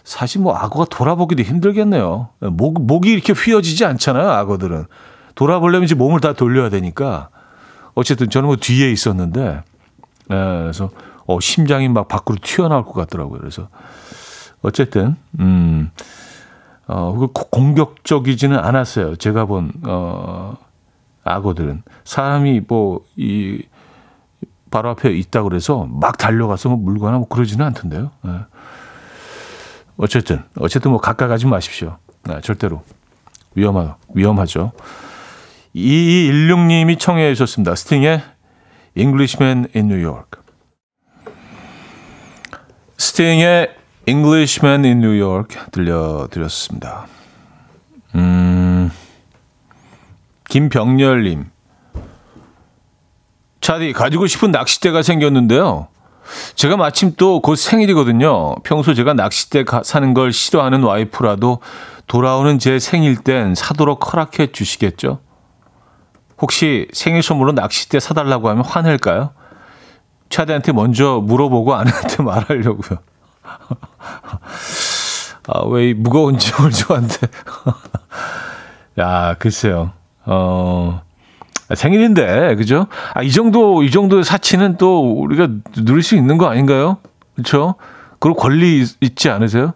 사실 0.04 0.40
뭐 0.40 0.54
악어가 0.56 0.84
돌아보기도 0.86 1.42
힘들겠네요. 1.42 2.28
목 2.40 2.84
목이 2.84 3.12
이렇게 3.12 3.32
휘어지지 3.32 3.84
않잖아요. 3.84 4.30
악어들은 4.30 4.86
돌아보려면 5.34 5.84
이제 5.84 5.94
몸을 5.94 6.20
다 6.20 6.32
돌려야 6.32 6.70
되니까 6.70 7.28
어쨌든 7.94 8.30
저는 8.30 8.46
뭐 8.46 8.56
뒤에 8.56 8.90
있었는데 8.90 9.62
예, 10.30 10.34
그래서 10.34 10.90
어, 11.32 11.40
심장이 11.40 11.88
막 11.88 12.08
밖으로 12.08 12.36
튀어나올 12.42 12.84
것 12.84 12.92
같더라고요. 12.92 13.40
그래서 13.40 13.68
어쨌든 14.60 15.16
음, 15.40 15.90
어, 16.86 17.14
그 17.14 17.28
공격적이지는 17.28 18.58
않았어요. 18.58 19.16
제가 19.16 19.46
본 19.46 19.72
어, 19.86 20.56
악어들은 21.24 21.82
사람이 22.04 22.62
뭐이 22.68 23.62
바로 24.70 24.90
앞에 24.90 25.10
있다 25.10 25.42
그래서 25.42 25.86
막 25.90 26.18
달려가서 26.18 26.70
뭐 26.70 26.78
물거나 26.78 27.18
뭐 27.18 27.28
그러지는 27.28 27.66
않던데요. 27.66 28.10
네. 28.22 28.30
어쨌든 29.96 30.42
어쨌든 30.58 30.90
뭐 30.90 31.00
가까이 31.00 31.28
가지 31.28 31.46
마십시오. 31.46 31.98
네, 32.24 32.40
절대로 32.40 32.82
위험하 33.54 33.96
위험하죠. 34.14 34.72
2216님이 35.74 36.98
청해 36.98 37.34
주셨습니다. 37.34 37.74
스팅의 37.74 38.22
Englishman 38.94 39.68
in 39.74 39.86
New 39.90 40.04
York. 40.04 40.41
스팅의 43.06 43.74
Englishman 44.06 44.84
in 44.84 44.98
New 44.98 45.20
York 45.20 45.58
들려드렸습니다. 45.72 47.06
음, 48.14 48.92
김병렬님. 50.48 51.50
차디, 53.60 53.92
가지고 53.92 54.28
싶은 54.28 54.52
낚싯대가 54.52 55.02
생겼는데요. 55.02 55.88
제가 56.54 56.76
마침 56.76 57.14
또 57.16 57.40
곧 57.40 57.56
생일이거든요. 57.56 58.54
평소 58.62 58.94
제가 58.94 59.14
낚싯대 59.14 59.64
가, 59.64 59.82
사는 59.82 60.14
걸 60.14 60.32
싫어하는 60.32 60.84
와이프라도 60.84 61.60
돌아오는 62.06 62.60
제 62.60 62.78
생일 62.78 63.16
땐 63.16 63.56
사도록 63.56 64.12
허락해 64.12 64.52
주시겠죠? 64.52 65.18
혹시 66.40 66.86
생일 66.92 67.24
선물로 67.24 67.50
낚싯대 67.52 67.98
사달라고 67.98 68.48
하면 68.48 68.64
화낼까요? 68.64 69.32
차대한테 70.32 70.72
먼저 70.72 71.20
물어보고 71.22 71.74
아내한테 71.74 72.22
말하려고요. 72.24 72.98
아, 75.48 75.64
왜 75.66 75.92
무거운 75.92 76.38
짐을 76.38 76.70
저한테. 76.70 77.28
야, 78.98 79.36
글쎄요. 79.38 79.92
어, 80.24 81.02
생일인데, 81.74 82.54
그죠? 82.56 82.86
아, 83.14 83.22
이 83.22 83.30
정도, 83.30 83.82
이 83.82 83.90
정도의 83.90 84.24
사치는 84.24 84.78
또 84.78 85.20
우리가 85.20 85.48
누릴 85.84 86.02
수 86.02 86.16
있는 86.16 86.38
거 86.38 86.46
아닌가요? 86.46 86.96
그렇죠? 87.34 87.74
그럴 88.18 88.34
권리 88.34 88.86
있지 89.00 89.28
않으세요? 89.28 89.74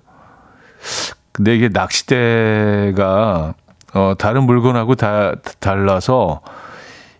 근데 1.32 1.54
이게 1.56 1.68
낚싯대가, 1.68 3.54
어, 3.94 4.14
다른 4.18 4.44
물건하고 4.44 4.94
다 4.94 5.34
달라서, 5.58 6.40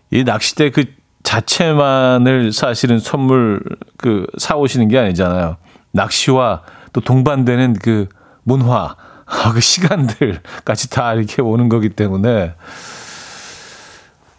이 0.09 0.23
낚싯대 0.23 0.71
그 0.71 0.85
자체만을 1.27 2.53
사실은 2.53 2.99
선물 2.99 3.61
그 3.97 4.27
사오시는 4.37 4.87
게 4.87 4.97
아니잖아요. 4.97 5.57
낚시와 5.91 6.61
또 6.93 7.01
동반되는 7.01 7.73
그 7.73 8.07
문화, 8.43 8.95
그 9.53 9.59
시간들 9.59 10.41
같이 10.63 10.89
다 10.89 11.13
이렇게 11.13 11.41
오는 11.41 11.67
거기 11.67 11.89
때문에, 11.89 12.55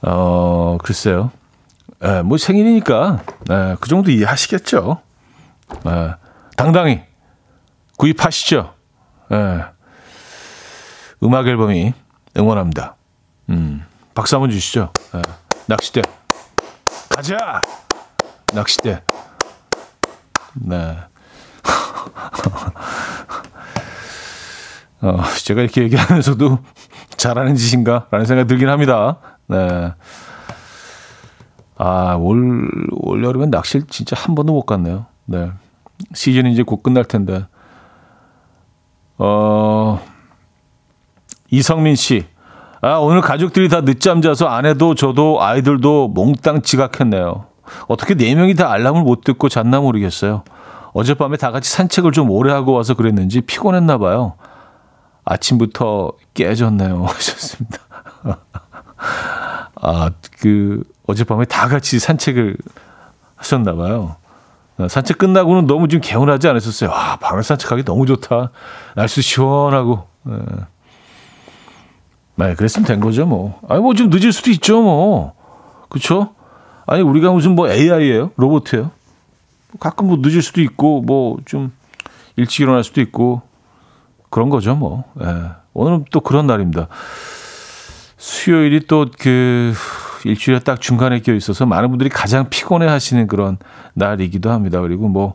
어, 0.01 0.79
글쎄요. 0.83 1.31
예, 2.03 2.23
뭐 2.23 2.39
생일이니까, 2.39 3.23
예, 3.51 3.77
그 3.81 3.89
정도 3.91 4.11
이해하시겠죠. 4.11 5.03
예, 5.89 6.15
당당히 6.57 7.03
구입하시죠. 7.99 8.73
예. 9.33 9.65
음악 11.23 11.49
앨범이 11.49 11.93
응원합니다. 12.35 12.97
음, 13.51 13.85
박수 14.15 14.37
한번 14.37 14.51
주시죠. 14.51 14.91
예, 15.17 15.21
낚싯대. 15.67 16.18
가자! 17.19 17.61
낚싯대. 18.55 19.03
네. 20.55 20.97
어, 25.03 25.23
제가 25.45 25.63
이렇게 25.63 25.83
얘기하면서도 25.83 26.61
잘하는 27.17 27.57
짓인가? 27.57 28.07
라는 28.13 28.25
생각이 28.25 28.47
들긴 28.47 28.69
합니다. 28.69 29.19
네. 29.49 29.93
아, 31.77 32.15
올, 32.15 32.71
올 32.93 33.25
여름엔 33.25 33.51
낚시를 33.51 33.89
진짜 33.89 34.15
한 34.17 34.37
번도 34.37 34.53
못 34.53 34.65
갔네요. 34.65 35.07
네. 35.25 35.51
시즌이 36.15 36.53
이제 36.53 36.63
곧 36.63 36.85
끝날 36.85 37.05
텐데. 37.05 37.49
어, 39.17 40.01
이성민 41.51 41.97
씨. 41.97 42.29
아, 42.81 42.95
오늘 42.95 43.21
가족들이 43.21 43.69
다 43.69 43.81
늦잠 43.81 44.23
자서 44.23 44.47
아내도 44.47 44.95
저도 44.95 45.43
아이들도 45.43 46.09
몽땅 46.09 46.63
지각했네요. 46.63 47.47
어떻게 47.89 48.15
네 48.15 48.35
명이 48.35 48.55
다 48.55 48.71
알람을 48.71 49.03
못 49.03 49.23
듣고 49.23 49.49
잤나 49.49 49.81
모르겠어요. 49.81 50.45
어젯밤에 50.95 51.37
다 51.37 51.51
같이 51.51 51.71
산책을 51.71 52.13
좀 52.13 52.31
오래 52.31 52.53
하고 52.53 52.73
와서 52.73 52.95
그랬는지 52.95 53.41
피곤했나 53.41 53.99
봐요. 53.99 54.35
아침부터 55.25 56.13
깨졌네요. 56.35 57.05
하셨습니다. 57.09 57.79
아, 59.81 60.11
그, 60.41 60.83
어젯밤에 61.07 61.45
다 61.45 61.69
같이 61.69 61.99
산책을 61.99 62.57
하셨나 63.37 63.75
봐요. 63.75 64.17
어, 64.79 64.89
산책 64.89 65.19
끝나고는 65.19 65.67
너무 65.67 65.89
좀 65.89 66.01
개운하지 66.01 66.49
않으셨어요? 66.49 66.91
아, 66.91 67.17
밤에 67.17 67.43
산책하기 67.43 67.85
너무 67.85 68.07
좋다. 68.07 68.51
날씨 68.95 69.23
시원하고. 69.23 70.07
네. 70.23 70.37
네, 72.39 72.55
그랬으면 72.55 72.87
된 72.87 73.01
거죠, 73.01 73.27
뭐. 73.27 73.59
아니, 73.69 73.81
뭐 73.81 73.95
좀 73.95 74.11
늦을 74.11 74.33
수도 74.33 74.51
있죠, 74.51 74.81
뭐. 74.81 75.33
그쵸? 75.89 76.35
아니, 76.87 77.03
우리가 77.03 77.33
무슨 77.33 77.55
뭐 77.55 77.69
AI예요? 77.69 78.31
로봇이에요? 78.37 78.91
가끔 79.81 80.07
뭐 80.07 80.19
늦을 80.21 80.41
수도 80.43 80.61
있고, 80.61 81.03
뭐 81.03 81.39
좀 81.45 81.73
일찍 82.37 82.61
일어날 82.63 82.85
수도 82.85 83.01
있고, 83.01 83.43
그런 84.31 84.51
거죠, 84.51 84.75
뭐. 84.77 85.05
예. 85.21 85.27
오늘은 85.75 86.05
또 86.11 86.21
그런 86.21 86.47
날입니다. 86.47 86.89
수요일이 88.17 88.87
또 88.87 89.07
그 89.19 89.75
일주일에 90.25 90.61
딱 90.61 90.81
중간에 90.81 91.21
껴 91.21 91.33
있어서 91.35 91.65
많은 91.67 91.91
분들이 91.91 92.09
가장 92.11 92.49
피곤해 92.51 92.87
하시는 92.89 93.27
그런 93.29 93.59
날이기도 93.95 94.51
합니다. 94.51 94.81
그리고 94.81 95.09
뭐, 95.09 95.35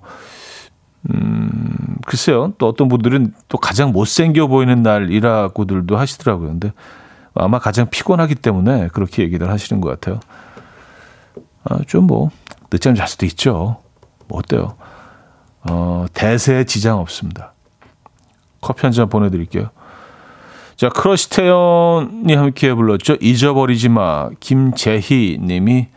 음, 1.10 1.98
글쎄요. 2.06 2.54
또 2.58 2.68
어떤 2.68 2.88
분들은 2.88 3.34
또 3.50 3.58
가장 3.58 3.92
못생겨 3.92 4.48
보이는 4.48 4.82
날이라고들도 4.84 5.98
하시더라고요. 5.98 6.50
근데 6.50 6.72
아마 7.36 7.60
가장 7.60 7.90
피곤하기 7.90 8.36
때문에 8.36 8.90
그렇게 8.90 9.24
얘기를 9.24 9.50
하시는 9.50 9.82
것 9.82 9.90
같아요. 9.90 10.20
아, 11.66 11.80
좀 11.88 12.08
뭐, 12.08 12.30
늦잠 12.70 12.96
잘 12.96 13.08
수도 13.08 13.26
있죠. 13.26 13.78
뭐 14.28 14.40
어때요? 14.40 14.76
어, 15.70 16.06
대세에 16.14 16.66
지장 16.66 17.00
없습니다. 17.00 17.54
커피 18.62 18.82
한 18.84 18.92
잔 18.92 19.10
보내드릴게요. 19.10 19.70
자, 20.76 20.90
크러쉬 20.90 21.30
태연이 21.30 22.34
함께 22.36 22.74
불렀죠. 22.74 23.18
잊어버리지 23.22 23.90
마. 23.90 24.30
김재희 24.40 25.38
님이 25.42 25.88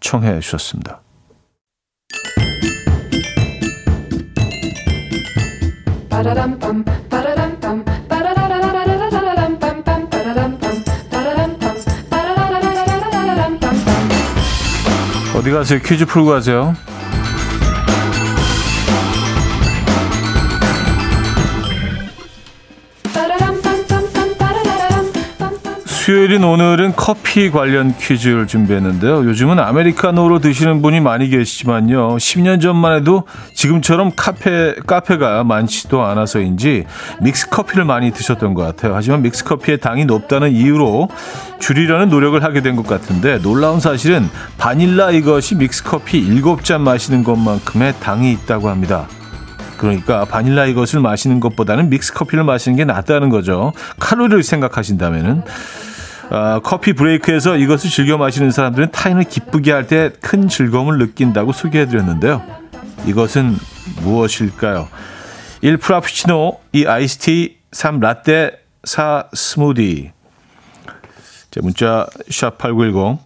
청해 0.00 0.40
주셨습니다. 0.40 1.00
어디 15.34 15.50
가세요? 15.50 15.80
퀴즈 15.84 16.06
풀고 16.06 16.30
가세요. 16.30 16.74
수요일인 26.04 26.44
오늘은 26.44 26.92
커피 26.96 27.50
관련 27.50 27.96
퀴즈를 27.96 28.46
준비했는데요. 28.46 29.24
요즘은 29.24 29.58
아메리카노로 29.58 30.38
드시는 30.38 30.82
분이 30.82 31.00
많이 31.00 31.30
계시지만요. 31.30 32.16
10년 32.16 32.60
전만 32.60 32.96
해도 32.96 33.22
지금처럼 33.54 34.12
카페, 34.14 34.74
카페가 34.86 35.44
많지도 35.44 36.02
않아서인지 36.02 36.84
믹스 37.22 37.48
커피를 37.48 37.86
많이 37.86 38.10
드셨던 38.10 38.52
것 38.52 38.60
같아요. 38.64 38.94
하지만 38.94 39.22
믹스 39.22 39.44
커피의 39.44 39.78
당이 39.78 40.04
높다는 40.04 40.52
이유로 40.52 41.08
줄이려는 41.58 42.10
노력을 42.10 42.44
하게 42.44 42.60
된 42.60 42.76
것 42.76 42.86
같은데 42.86 43.38
놀라운 43.38 43.80
사실은 43.80 44.28
바닐라 44.58 45.10
이것이 45.10 45.54
믹스 45.54 45.84
커피 45.84 46.22
7잔 46.28 46.82
마시는 46.82 47.24
것만큼의 47.24 47.94
당이 48.00 48.30
있다고 48.30 48.68
합니다. 48.68 49.08
그러니까 49.78 50.26
바닐라 50.26 50.66
이것을 50.66 51.00
마시는 51.00 51.40
것보다는 51.40 51.88
믹스 51.88 52.12
커피를 52.12 52.44
마시는 52.44 52.76
게 52.76 52.84
낫다는 52.84 53.30
거죠. 53.30 53.72
칼로리를 53.98 54.42
생각하신다면은. 54.42 55.44
어, 56.30 56.60
커피 56.62 56.92
브레이크에서 56.94 57.56
이것을 57.56 57.90
즐겨 57.90 58.16
마시는 58.18 58.50
사람들은 58.50 58.90
타인을 58.92 59.24
기쁘게 59.24 59.72
할 59.72 59.84
때 59.86 60.10
큰 60.20 60.48
즐거움을 60.48 60.98
느낀다고 60.98 61.52
소개해드렸는데요. 61.52 62.42
이것은 63.06 63.56
무엇일까요? 64.02 64.88
1 65.60 65.76
프라푸치노, 65.76 66.58
2 66.72 66.86
아이스티, 66.86 67.58
3 67.72 68.00
라떼, 68.00 68.52
4 68.84 69.24
스무디. 69.34 70.12
자, 71.50 71.60
문자 71.62 72.06
샵8910 72.30 73.18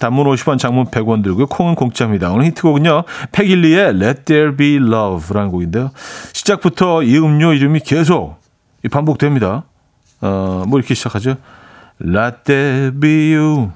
단문 0.00 0.26
50원, 0.26 0.58
장문 0.58 0.86
100원 0.86 1.22
들고요. 1.22 1.46
콩은 1.46 1.74
공짜입니다. 1.74 2.30
오늘 2.30 2.46
히트곡은요. 2.46 3.04
패길리의 3.32 3.88
Let 3.96 4.24
There 4.24 4.56
Be 4.56 4.76
Love라는 4.76 5.50
곡인데요. 5.50 5.90
시작부터 6.32 7.02
이 7.02 7.16
음료 7.18 7.52
이름이 7.54 7.80
계속 7.80 8.36
반복됩니다. 8.90 9.64
어, 10.20 10.64
뭐 10.66 10.78
이렇게 10.78 10.94
시작하죠? 10.94 11.36
Let 11.98 12.44
there 12.44 12.90
be 12.90 13.32
you. 13.32 13.72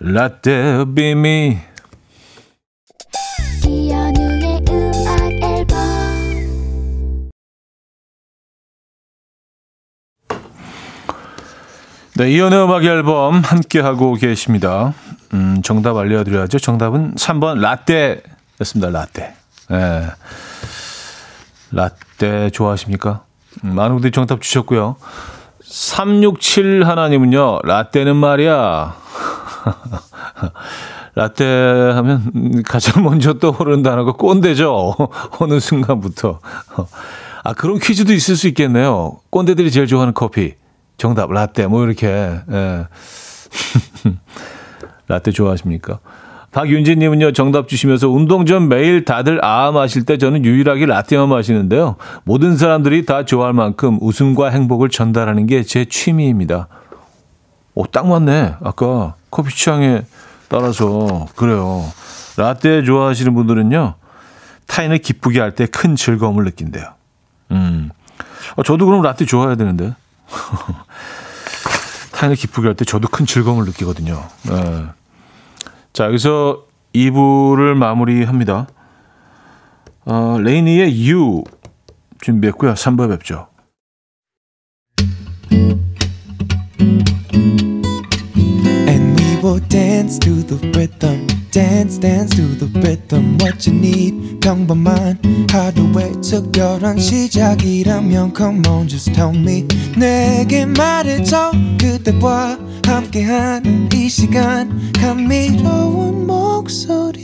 Let 0.00 0.42
there 0.42 0.84
be 0.86 1.10
me. 1.12 1.58
이연우의 3.66 4.62
음악 4.70 5.20
앨범. 5.42 5.76
네, 12.14 12.30
이연우의 12.30 12.64
음악 12.64 12.84
앨범 12.84 13.40
함께하고 13.40 14.14
계십니다. 14.14 14.94
음, 15.34 15.62
정답 15.62 15.96
알려드려야죠. 15.96 16.60
정답은 16.60 17.16
3번 17.16 17.58
라떼였습니다. 17.58 18.90
라떼. 18.90 19.34
네. 19.68 20.06
라떼 21.72 22.50
좋아하십니까? 22.50 23.24
음, 23.64 23.74
많은 23.74 23.94
분들이 23.96 24.12
정답 24.12 24.40
주셨고요. 24.42 24.96
367 25.72 26.84
하나님은요, 26.86 27.60
라떼는 27.64 28.14
말이야. 28.16 28.94
라떼 31.14 31.44
하면 31.94 32.62
가장 32.62 33.02
먼저 33.02 33.34
떠오르는 33.34 33.82
단어가 33.82 34.12
꼰대죠. 34.12 34.94
어느 35.40 35.60
순간부터. 35.60 36.40
아, 37.42 37.54
그런 37.54 37.78
퀴즈도 37.78 38.12
있을 38.12 38.36
수 38.36 38.48
있겠네요. 38.48 39.18
꼰대들이 39.30 39.70
제일 39.70 39.86
좋아하는 39.86 40.12
커피. 40.12 40.56
정답, 40.98 41.32
라떼. 41.32 41.66
뭐 41.68 41.86
이렇게. 41.86 42.06
예. 42.06 42.86
라떼 45.08 45.30
좋아하십니까? 45.30 46.00
박윤지님은요, 46.52 47.32
정답 47.32 47.66
주시면서 47.66 48.08
운동 48.10 48.44
전 48.44 48.68
매일 48.68 49.04
다들 49.06 49.42
아 49.44 49.70
마실 49.72 50.04
때 50.04 50.18
저는 50.18 50.44
유일하게 50.44 50.84
라떼만 50.86 51.28
마시는데요. 51.28 51.96
모든 52.24 52.56
사람들이 52.58 53.06
다 53.06 53.24
좋아할 53.24 53.52
만큼 53.54 53.98
웃음과 54.00 54.50
행복을 54.50 54.90
전달하는 54.90 55.46
게 55.46 55.62
제 55.64 55.86
취미입니다. 55.86 56.68
오, 57.74 57.86
딱 57.86 58.06
맞네. 58.06 58.56
아까 58.62 59.14
커피 59.30 59.54
취향에 59.56 60.02
따라서. 60.48 61.26
그래요. 61.36 61.84
라떼 62.36 62.84
좋아하시는 62.84 63.34
분들은요, 63.34 63.94
타인을 64.66 64.98
기쁘게 64.98 65.40
할 65.40 65.52
때 65.54 65.66
큰 65.66 65.96
즐거움을 65.96 66.44
느낀대요. 66.44 66.84
음. 67.52 67.90
어, 68.56 68.62
저도 68.62 68.84
그럼 68.84 69.00
라떼 69.02 69.24
좋아해야 69.24 69.54
되는데. 69.56 69.94
타인을 72.12 72.36
기쁘게 72.36 72.68
할 72.68 72.74
때 72.76 72.84
저도 72.84 73.08
큰 73.08 73.24
즐거움을 73.24 73.64
느끼거든요. 73.64 74.22
네. 74.42 74.84
자, 75.92 76.06
여기서 76.06 76.66
2부를 76.94 77.74
마무리합니다. 77.74 78.66
어, 80.04 80.38
레이니의 80.38 81.10
You 81.10 81.44
준비했고요. 82.20 82.74
3부에 82.74 83.10
뵙죠. 83.10 83.48
Dance, 91.52 91.98
dance 92.00 92.34
to 92.36 92.56
the 92.56 92.66
rhythm. 92.80 93.36
What 93.38 93.68
you 93.68 93.78
need, 93.78 94.40
평범한 94.40 95.20
하루의 95.50 96.12
특별한 96.22 96.98
시작이라면 96.98 98.32
Come 98.34 98.66
on, 98.66 98.88
just 98.88 99.12
tell 99.12 99.36
me. 99.36 99.66
내게 99.94 100.64
말해줘. 100.64 101.52
그대와 101.78 102.58
함께한 102.86 103.90
이 103.92 104.08
시간. 104.08 104.92
감미로운 104.94 106.26
목소리. 106.26 107.22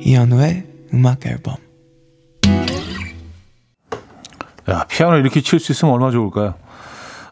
이현우의 0.00 0.64
음악 0.92 1.24
앨범. 1.24 1.54
야, 4.68 4.84
피아노 4.88 5.18
이렇게 5.18 5.40
칠 5.40 5.60
수 5.60 5.70
있으면 5.70 5.94
얼마나 5.94 6.10
좋을까요? 6.10 6.54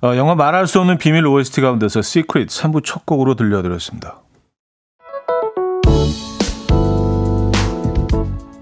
어, 0.03 0.17
영화 0.17 0.35
말할 0.35 0.67
수 0.67 0.81
없는 0.81 0.97
비밀 0.97 1.27
OST 1.27 1.61
가운데서 1.61 2.01
Secret 2.01 2.49
3부 2.49 2.83
첫 2.83 3.05
곡으로 3.05 3.35
들려드렸습니다. 3.35 4.21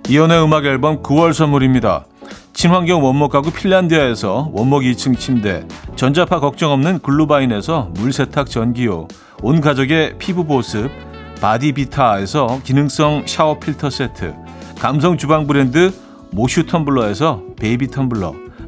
이현우의 0.08 0.42
음악 0.42 0.64
앨범 0.64 1.00
9월 1.00 1.32
선물입니다. 1.32 2.06
친환경 2.54 3.04
원목 3.04 3.30
가구 3.30 3.52
핀란디아에서 3.52 4.50
원목 4.52 4.82
2층 4.82 5.16
침대, 5.16 5.64
전자파 5.94 6.40
걱정 6.40 6.72
없는 6.72 6.98
글루바인에서 7.00 7.92
물세탁 7.94 8.50
전기요, 8.50 9.06
온 9.42 9.60
가족의 9.60 10.18
피부 10.18 10.44
보습, 10.44 10.90
바디비타에서 11.40 12.62
기능성 12.64 13.26
샤워 13.26 13.60
필터 13.60 13.90
세트, 13.90 14.34
감성 14.80 15.16
주방 15.16 15.46
브랜드 15.46 15.94
모슈 16.32 16.64
텀블러에서 16.64 17.56
베이비 17.56 17.88
텀블러, 17.88 18.47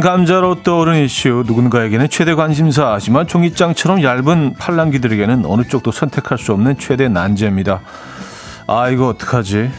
감자로 0.00 0.62
떠오른 0.62 1.04
이슈 1.04 1.44
누군가에게는 1.46 2.08
최대 2.08 2.34
관심사 2.34 2.92
하지만 2.92 3.26
종이장처럼 3.26 4.02
얇은 4.02 4.54
팔랑귀들에게는 4.58 5.44
어느 5.46 5.62
쪽도 5.62 5.92
선택할 5.92 6.38
수 6.38 6.52
없는 6.52 6.78
최대 6.78 7.08
난제입니다. 7.08 7.80
아 8.66 8.90
이거 8.90 9.08
어떡하지? 9.08 9.70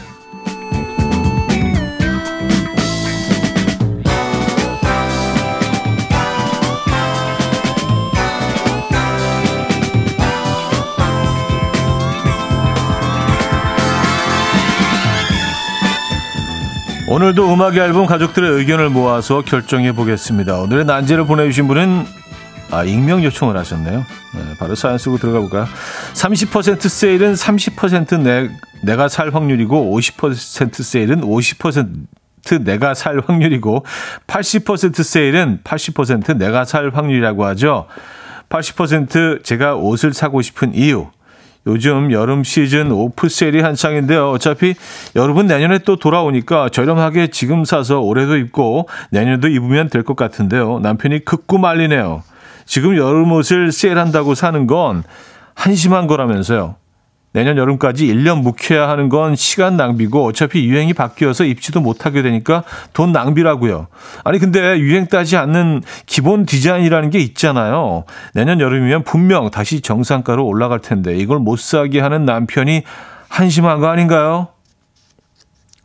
오늘도 17.20 17.52
음악 17.52 17.76
앨범 17.76 18.06
가족들의 18.06 18.50
의견을 18.50 18.88
모아서 18.88 19.42
결정해 19.42 19.92
보겠습니다. 19.92 20.56
오늘의 20.56 20.86
난제를 20.86 21.26
보내주신 21.26 21.68
분은 21.68 22.06
아, 22.70 22.84
익명 22.84 23.22
요청을 23.22 23.58
하셨네요. 23.58 24.06
네, 24.34 24.54
바로 24.58 24.74
사연 24.74 24.96
쓰고 24.96 25.18
들어가 25.18 25.40
볼까요? 25.40 25.66
30% 26.14 26.88
세일은 26.88 27.34
30% 27.34 28.20
내, 28.22 28.48
내가 28.80 29.08
살 29.08 29.34
확률이고 29.34 29.94
50% 29.98 30.82
세일은 30.82 31.20
50% 31.20 32.64
내가 32.64 32.94
살 32.94 33.20
확률이고 33.26 33.84
80% 34.26 35.02
세일은 35.02 35.60
80% 35.62 36.38
내가 36.38 36.64
살 36.64 36.88
확률이라고 36.88 37.44
하죠. 37.44 37.86
80% 38.48 39.44
제가 39.44 39.74
옷을 39.74 40.14
사고 40.14 40.40
싶은 40.40 40.74
이유 40.74 41.08
요즘 41.66 42.10
여름 42.10 42.42
시즌 42.42 42.90
오프 42.90 43.28
세일이 43.28 43.60
한창인데요. 43.60 44.30
어차피 44.30 44.74
여러분 45.14 45.46
내년에 45.46 45.78
또 45.78 45.96
돌아오니까 45.96 46.70
저렴하게 46.70 47.28
지금 47.28 47.64
사서 47.64 48.00
올해도 48.00 48.36
입고 48.36 48.88
내년도 49.10 49.48
입으면 49.48 49.88
될 49.90 50.02
것 50.02 50.16
같은데요. 50.16 50.80
남편이 50.80 51.24
극구 51.26 51.58
말리네요. 51.58 52.22
지금 52.64 52.96
여름 52.96 53.30
옷을 53.32 53.72
세일한다고 53.72 54.34
사는 54.34 54.66
건 54.66 55.02
한심한 55.54 56.06
거라면서요. 56.06 56.76
내년 57.32 57.56
여름까지 57.56 58.06
1년 58.06 58.42
묵혀야 58.42 58.88
하는 58.88 59.08
건 59.08 59.36
시간 59.36 59.76
낭비고 59.76 60.24
어차피 60.24 60.66
유행이 60.66 60.94
바뀌어서 60.94 61.44
입지도 61.44 61.80
못하게 61.80 62.22
되니까 62.22 62.64
돈 62.92 63.12
낭비라고요. 63.12 63.86
아니 64.24 64.38
근데 64.38 64.78
유행 64.78 65.06
따지 65.06 65.36
않는 65.36 65.82
기본 66.06 66.44
디자인이라는 66.44 67.10
게 67.10 67.20
있잖아요. 67.20 68.04
내년 68.34 68.60
여름이면 68.60 69.04
분명 69.04 69.50
다시 69.50 69.80
정상가로 69.80 70.44
올라갈 70.44 70.80
텐데 70.80 71.16
이걸 71.16 71.38
못 71.38 71.58
사게 71.60 72.00
하는 72.00 72.24
남편이 72.24 72.82
한심한 73.28 73.80
거 73.80 73.86
아닌가요? 73.88 74.48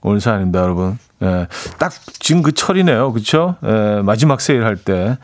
오늘 0.02 0.20
사연입니다, 0.22 0.62
여러분. 0.62 0.98
예, 1.22 1.48
딱 1.80 1.92
지금 2.20 2.42
그 2.42 2.52
철이네요. 2.52 3.12
그렇죠? 3.12 3.56
예, 3.64 4.02
마지막 4.04 4.42
세일할 4.42 4.78
때. 4.78 5.18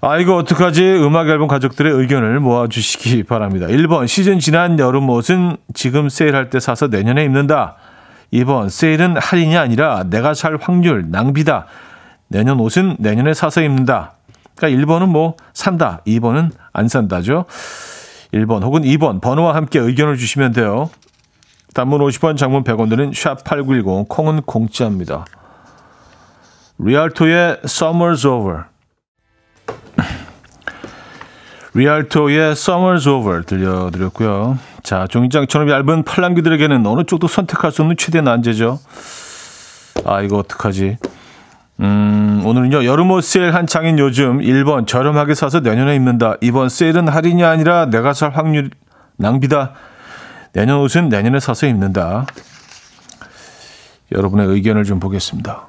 아, 0.00 0.16
이거 0.18 0.36
어떡하지? 0.36 0.82
음악 1.02 1.28
앨범 1.28 1.48
가족들의 1.48 1.92
의견을 1.92 2.38
모아주시기 2.38 3.24
바랍니다. 3.24 3.66
1번, 3.66 4.06
시즌 4.06 4.38
지난 4.38 4.78
여름 4.78 5.10
옷은 5.10 5.56
지금 5.74 6.08
세일할 6.08 6.50
때 6.50 6.60
사서 6.60 6.86
내년에 6.86 7.24
입는다. 7.24 7.74
2번, 8.32 8.70
세일은 8.70 9.16
할인이 9.16 9.56
아니라 9.56 10.04
내가 10.04 10.34
살 10.34 10.56
확률, 10.60 11.10
낭비다. 11.10 11.66
내년 12.28 12.60
옷은 12.60 12.96
내년에 13.00 13.34
사서 13.34 13.60
입는다. 13.62 14.12
그러니까 14.54 14.86
1번은 14.86 15.08
뭐 15.08 15.34
산다. 15.52 16.00
2번은 16.06 16.52
안 16.72 16.86
산다죠. 16.86 17.46
1번 18.32 18.62
혹은 18.62 18.82
2번 18.82 19.20
번호와 19.20 19.56
함께 19.56 19.80
의견을 19.80 20.16
주시면 20.16 20.52
돼요. 20.52 20.90
단문 21.74 22.00
50원, 22.00 22.36
장문 22.36 22.62
100원 22.62 22.88
드는 22.88 23.10
샵8910, 23.10 24.08
콩은 24.08 24.42
공짜입니다. 24.42 25.24
리알토의 26.78 27.62
Summer's 27.64 28.24
Over 28.24 28.64
리알토의 31.78 32.52
Summer's 32.52 33.06
Over 33.06 33.44
들려드렸고요. 33.44 34.58
자, 34.82 35.06
종이장처럼 35.08 35.70
얇은 35.70 36.02
팔랑귀들에게는 36.02 36.84
어느 36.84 37.04
쪽도 37.04 37.28
선택할 37.28 37.70
수 37.70 37.82
없는 37.82 37.96
최대 37.96 38.20
난제죠. 38.20 38.80
아, 40.04 40.20
이거 40.22 40.38
어떡하지? 40.38 40.96
음, 41.80 42.42
오늘은요, 42.44 42.84
여름옷 42.84 43.22
세일 43.22 43.54
한창인 43.54 43.96
요즘 44.00 44.40
1번 44.40 44.88
저렴하게 44.88 45.34
사서 45.34 45.60
내년에 45.60 45.94
입는다. 45.94 46.36
2번 46.38 46.68
세일은 46.68 47.06
할인이 47.06 47.44
아니라 47.44 47.86
내가 47.86 48.12
살 48.12 48.30
확률 48.30 48.70
낭비다. 49.16 49.74
내년 50.54 50.78
옷은 50.78 51.08
내년에 51.08 51.38
사서 51.38 51.68
입는다. 51.68 52.26
여러분의 54.10 54.48
의견을 54.48 54.82
좀 54.82 54.98
보겠습니다. 54.98 55.68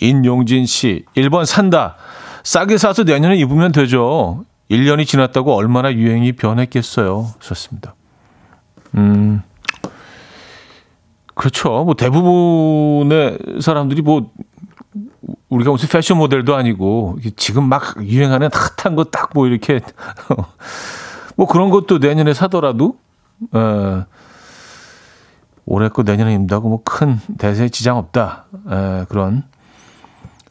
인용진 0.00 0.66
씨, 0.66 1.04
1번 1.16 1.44
산다. 1.44 1.94
싸게 2.42 2.78
사서 2.78 3.04
내년에 3.04 3.36
입으면 3.36 3.70
되죠. 3.70 4.44
1년이 4.72 5.06
지났다고 5.06 5.54
얼마나 5.54 5.92
유행이 5.92 6.32
변했겠어요. 6.32 7.28
좋습니다. 7.40 7.94
음, 8.96 9.42
그렇죠. 11.34 11.84
뭐 11.84 11.94
대부분의 11.94 13.38
사람들이 13.60 14.02
뭐 14.02 14.30
우리가 15.48 15.70
무슨 15.70 15.88
패션 15.88 16.18
모델도 16.18 16.54
아니고 16.54 17.18
지금 17.36 17.64
막 17.68 17.94
유행하는 18.02 18.48
핫한 18.52 18.96
거 18.96 19.04
딱 19.04 19.30
뭐 19.34 19.46
이렇게 19.46 19.80
뭐 21.36 21.46
그런 21.46 21.70
것도 21.70 21.98
내년에 21.98 22.34
사더라도 22.34 22.96
에, 23.54 23.58
어, 23.58 24.06
올해 25.64 25.88
거 25.88 26.02
내년에 26.02 26.32
입는다고 26.34 26.68
뭐 26.68 26.82
큰 26.84 27.18
대세 27.38 27.68
지장 27.68 27.96
없다. 27.98 28.46
에, 28.70 29.04
그런 29.08 29.44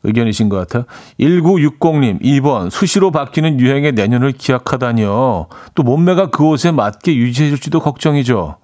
의견이신 0.04 0.50
것 0.50 0.58
같아요. 0.58 0.86
1960님, 1.20 2.22
2번. 2.22 2.70
수시로 2.70 3.12
바뀌는 3.12 3.60
유행의 3.60 3.94
내년을 3.94 4.32
기약하다니요. 4.32 5.48
또 5.76 5.84
몸매가 5.84 6.32
그 6.32 6.44
옷에 6.46 6.72
맞게 6.72 7.16
유지해줄지도 7.16 7.80
걱정이죠. 7.80 8.58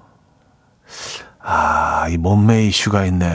아, 1.40 2.08
이 2.10 2.18
몸매 2.18 2.66
이슈가 2.66 3.06
있네. 3.06 3.28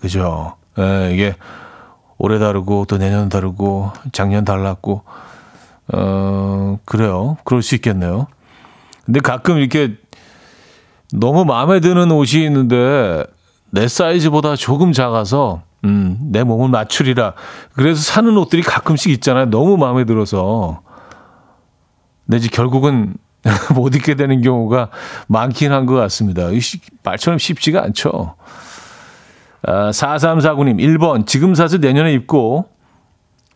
그죠? 0.00 0.56
예, 0.78 1.10
이게 1.12 1.34
올해 2.18 2.38
다르고 2.38 2.84
또 2.86 2.98
내년 2.98 3.28
다르고 3.28 3.92
작년 4.12 4.44
달랐고, 4.44 5.02
어, 5.92 6.78
그래요. 6.84 7.36
그럴 7.44 7.62
수 7.62 7.74
있겠네요. 7.76 8.26
근데 9.04 9.20
가끔 9.20 9.58
이렇게 9.58 9.96
너무 11.12 11.44
마음에 11.44 11.80
드는 11.80 12.10
옷이 12.10 12.44
있는데 12.44 13.24
내 13.70 13.88
사이즈보다 13.88 14.56
조금 14.56 14.92
작아서 14.92 15.62
음, 15.88 16.18
내 16.20 16.44
몸을 16.44 16.68
맞추리라. 16.68 17.32
그래서 17.74 18.02
사는 18.02 18.36
옷들이 18.36 18.62
가끔씩 18.62 19.10
있잖아요. 19.12 19.46
너무 19.46 19.76
마음에 19.78 20.04
들어서. 20.04 20.82
내지 22.26 22.50
결국은 22.50 23.14
못 23.74 23.94
입게 23.94 24.14
되는 24.14 24.42
경우가 24.42 24.90
많긴 25.28 25.72
한 25.72 25.86
것 25.86 25.94
같습니다. 25.94 26.48
말처럼 27.02 27.38
쉽지가 27.38 27.82
않죠. 27.84 28.34
아, 29.66 29.90
4349님, 29.90 30.78
1번. 30.78 31.26
지금 31.26 31.54
사서 31.54 31.78
내년에 31.78 32.12
입고, 32.12 32.66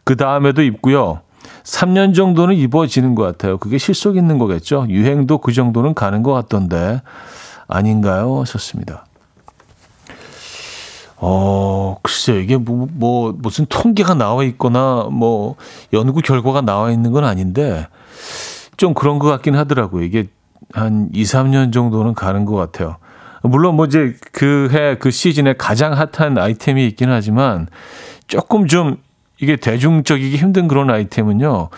그 0.05 0.16
다음에도 0.16 0.62
입고요. 0.62 1.21
3년 1.64 2.14
정도는 2.14 2.57
입어지는 2.57 3.14
것 3.14 3.23
같아요. 3.23 3.59
그게 3.59 3.79
실속 3.79 4.16
있는 4.16 4.38
거겠죠. 4.38 4.87
유행도 4.88 5.38
그 5.38 5.53
정도는 5.53 5.95
가는 5.95 6.23
것 6.23 6.33
같던데. 6.33 7.03
아닌가요? 7.68 8.40
하셨습니다. 8.40 9.05
어, 11.25 11.99
글쎄요. 12.03 12.41
이게 12.41 12.57
뭐, 12.57 12.89
뭐, 12.93 13.33
무슨 13.39 13.65
통계가 13.67 14.15
나와 14.15 14.43
있거나, 14.43 15.07
뭐, 15.09 15.55
연구 15.93 16.21
결과가 16.21 16.63
나와 16.63 16.91
있는 16.91 17.13
건 17.13 17.25
아닌데, 17.25 17.87
좀 18.77 18.93
그런 18.93 19.21
것 19.21 19.29
같긴 19.29 19.55
하더라고요. 19.55 20.03
이게 20.03 20.27
한 20.73 21.09
2, 21.13 21.23
3년 21.23 21.73
정도는 21.73 22.15
가는 22.15 22.45
것 22.45 22.57
같아요. 22.57 22.97
물론 23.45 23.77
뭐 23.77 23.87
이제 23.87 24.17
그 24.33 24.69
해, 24.73 24.97
그 24.99 25.11
시즌에 25.13 25.55
가장 25.57 25.93
핫한 25.93 26.39
아이템이 26.39 26.85
있긴 26.89 27.11
하지만, 27.11 27.69
조금 28.27 28.67
좀 28.67 28.97
이게 29.41 29.55
대중적이기 29.55 30.37
힘든 30.37 30.67
그런 30.67 30.91
아이템은요, 30.91 31.69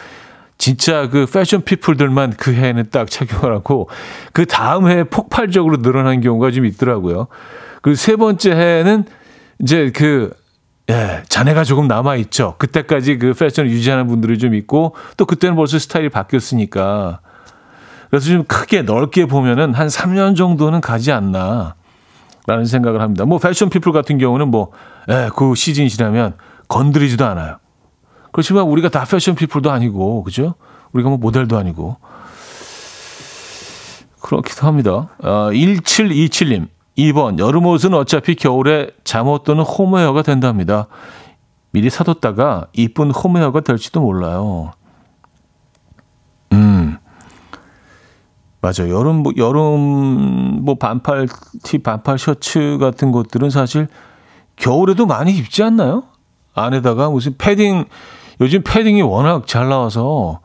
진짜 0.57 1.11
그 1.11 1.26
패션 1.30 1.61
피플들만 1.62 2.35
그 2.38 2.54
해에는 2.54 2.85
딱 2.90 3.11
착용을 3.11 3.54
하고, 3.54 3.90
그 4.33 4.46
다음 4.46 4.88
해에 4.88 5.04
폭발적으로 5.04 5.83
늘어난 5.83 6.22
경우가 6.22 6.50
좀 6.50 6.64
있더라고요. 6.64 7.26
그 7.83 7.94
세 7.94 8.16
번째 8.16 8.52
해에는 8.52 9.04
이제 9.60 9.90
그 9.94 10.32
예, 10.90 11.22
자네가 11.28 11.64
조금 11.64 11.88
남아 11.88 12.16
있죠. 12.16 12.56
그때까지 12.58 13.18
그 13.18 13.32
패션을 13.32 13.70
유지하는 13.70 14.06
분들이 14.06 14.38
좀 14.38 14.54
있고 14.54 14.94
또 15.16 15.24
그때는 15.24 15.56
벌써 15.56 15.78
스타일이 15.78 16.08
바뀌었으니까. 16.10 17.20
그래서 18.10 18.26
좀 18.26 18.44
크게 18.44 18.82
넓게 18.82 19.26
보면은 19.26 19.74
한 19.74 19.88
3년 19.88 20.36
정도는 20.36 20.80
가지 20.80 21.10
않나. 21.10 21.74
라는 22.46 22.66
생각을 22.66 23.00
합니다. 23.00 23.24
뭐 23.24 23.38
패션 23.38 23.70
피플 23.70 23.92
같은 23.92 24.18
경우는 24.18 24.48
뭐, 24.48 24.70
예, 25.08 25.30
그 25.34 25.54
시즌이 25.54 25.88
지나면 25.88 26.34
건드리지도 26.68 27.24
않아요. 27.24 27.56
그렇지만 28.32 28.64
우리가 28.64 28.90
다 28.90 29.04
패션 29.04 29.34
피플도 29.34 29.70
아니고, 29.70 30.22
그죠? 30.24 30.54
우리가 30.92 31.08
뭐 31.08 31.18
모델도 31.18 31.56
아니고. 31.56 31.96
그렇기도 34.20 34.66
합니다. 34.66 35.08
어, 35.22 35.50
1727님. 35.52 36.68
2번 36.96 37.38
여름옷은 37.38 37.94
어차피 37.94 38.35
겨울에 38.35 38.90
잠옷 39.04 39.44
또는 39.44 39.64
홈웨어가 39.64 40.22
된답니다. 40.22 40.87
미리 41.70 41.90
사뒀다가 41.90 42.68
이쁜 42.72 43.11
홈웨어가 43.11 43.61
될지도 43.61 44.00
몰라요. 44.00 44.72
음. 46.52 46.98
맞아요. 48.61 48.96
여름 48.96 49.16
뭐 49.16 49.33
여름 49.37 50.64
뭐 50.64 50.76
반팔 50.76 51.28
티, 51.64 51.78
반팔 51.78 52.18
셔츠 52.18 52.78
같은 52.78 53.12
것들은 53.12 53.50
사실 53.50 53.88
겨울에도 54.57 55.04
많이 55.04 55.33
입지 55.33 55.62
않나요? 55.62 56.04
안에다가 56.54 57.11
무슨 57.11 57.37
패딩 57.37 57.85
요즘 58.40 58.62
패딩이 58.62 59.02
워낙 59.02 59.46
잘 59.46 59.68
나와서 59.68 60.40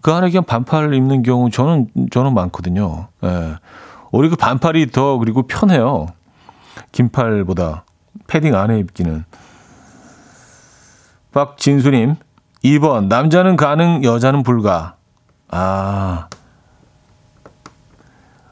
그 0.00 0.12
안에 0.12 0.28
그냥 0.28 0.44
반팔 0.44 0.92
입는 0.92 1.22
경우 1.22 1.50
저는 1.50 1.88
저는 2.10 2.34
많거든요. 2.34 3.08
예. 3.22 3.54
오히려 4.14 4.30
그 4.30 4.36
반팔이 4.36 4.92
더 4.92 5.18
그리고 5.18 5.42
편해요. 5.42 6.06
긴팔보다 6.92 7.84
패딩 8.28 8.54
안에 8.54 8.78
입기는. 8.78 9.24
박진수님, 11.32 12.14
2번 12.62 13.08
남자는 13.08 13.56
가능, 13.56 14.04
여자는 14.04 14.44
불가. 14.44 14.94
아, 15.48 16.28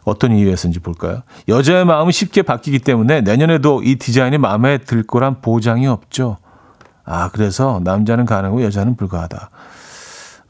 어떤 0.02 0.32
이유에서인지 0.32 0.80
볼까요? 0.80 1.22
여자의 1.46 1.84
마음은 1.84 2.10
쉽게 2.10 2.42
바뀌기 2.42 2.80
때문에 2.80 3.20
내년에도 3.20 3.84
이 3.84 3.94
디자인이 3.94 4.38
마음에 4.38 4.78
들 4.78 5.04
거란 5.04 5.40
보장이 5.42 5.86
없죠. 5.86 6.38
아, 7.04 7.28
그래서 7.28 7.80
남자는 7.84 8.26
가능하고 8.26 8.64
여자는 8.64 8.96
불가하다. 8.96 9.50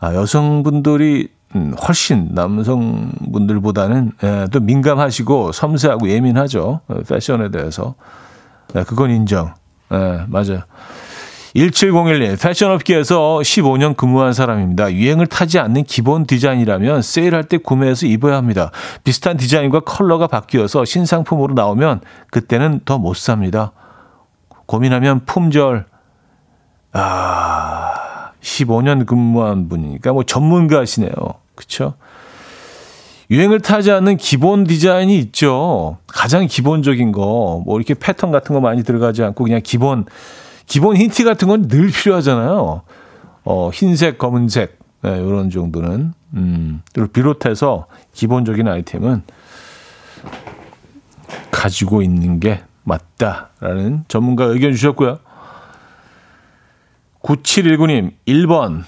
아, 0.00 0.14
여성분들이 0.14 1.28
음, 1.54 1.74
훨씬 1.86 2.28
남성분들보다는 2.32 4.12
예, 4.24 4.46
또 4.50 4.60
민감하시고 4.60 5.52
섬세하고 5.52 6.08
예민하죠. 6.08 6.80
어, 6.86 6.94
패션에 7.08 7.50
대해서. 7.50 7.94
예, 8.74 8.84
그건 8.84 9.10
인정. 9.10 9.54
예, 9.92 10.24
맞아요. 10.28 10.62
1701님, 11.54 12.40
패션업계에서 12.40 13.40
15년 13.42 13.94
근무한 13.94 14.32
사람입니다. 14.32 14.90
유행을 14.94 15.26
타지 15.26 15.58
않는 15.58 15.84
기본 15.84 16.24
디자인이라면 16.24 17.02
세일할 17.02 17.44
때 17.44 17.58
구매해서 17.58 18.06
입어야 18.06 18.36
합니다. 18.38 18.70
비슷한 19.04 19.36
디자인과 19.36 19.80
컬러가 19.80 20.26
바뀌어서 20.28 20.86
신상품으로 20.86 21.52
나오면 21.52 22.00
그때는 22.30 22.80
더 22.86 22.96
못 22.96 23.16
삽니다. 23.18 23.72
고민하면 24.64 25.26
품절. 25.26 25.84
아, 26.94 27.92
15년 28.42 29.06
근무한 29.06 29.68
분이니까 29.68 30.12
뭐 30.12 30.24
전문가시네요. 30.24 31.12
그쵸? 31.54 31.94
유행을 33.30 33.60
타지 33.60 33.90
않는 33.90 34.18
기본 34.18 34.64
디자인이 34.64 35.16
있죠. 35.18 35.96
가장 36.06 36.46
기본적인 36.46 37.12
거, 37.12 37.62
뭐 37.64 37.78
이렇게 37.78 37.94
패턴 37.94 38.30
같은 38.30 38.54
거 38.54 38.60
많이 38.60 38.82
들어가지 38.82 39.22
않고 39.22 39.44
그냥 39.44 39.60
기본, 39.64 40.04
기본 40.66 40.96
힌트 40.96 41.24
같은 41.24 41.48
건 41.48 41.68
늘 41.68 41.90
필요하잖아요. 41.90 42.82
어, 43.44 43.70
흰색, 43.72 44.18
검은색, 44.18 44.78
네, 45.02 45.16
이런 45.16 45.48
정도는. 45.50 46.12
음, 46.34 46.82
를 46.94 47.06
비롯해서 47.08 47.86
기본적인 48.14 48.66
아이템은 48.66 49.22
가지고 51.50 52.02
있는 52.02 52.40
게 52.40 52.62
맞다라는 52.84 54.04
전문가 54.08 54.44
의견 54.44 54.72
주셨고요. 54.72 55.18
9719님, 57.22 58.12
1번. 58.26 58.84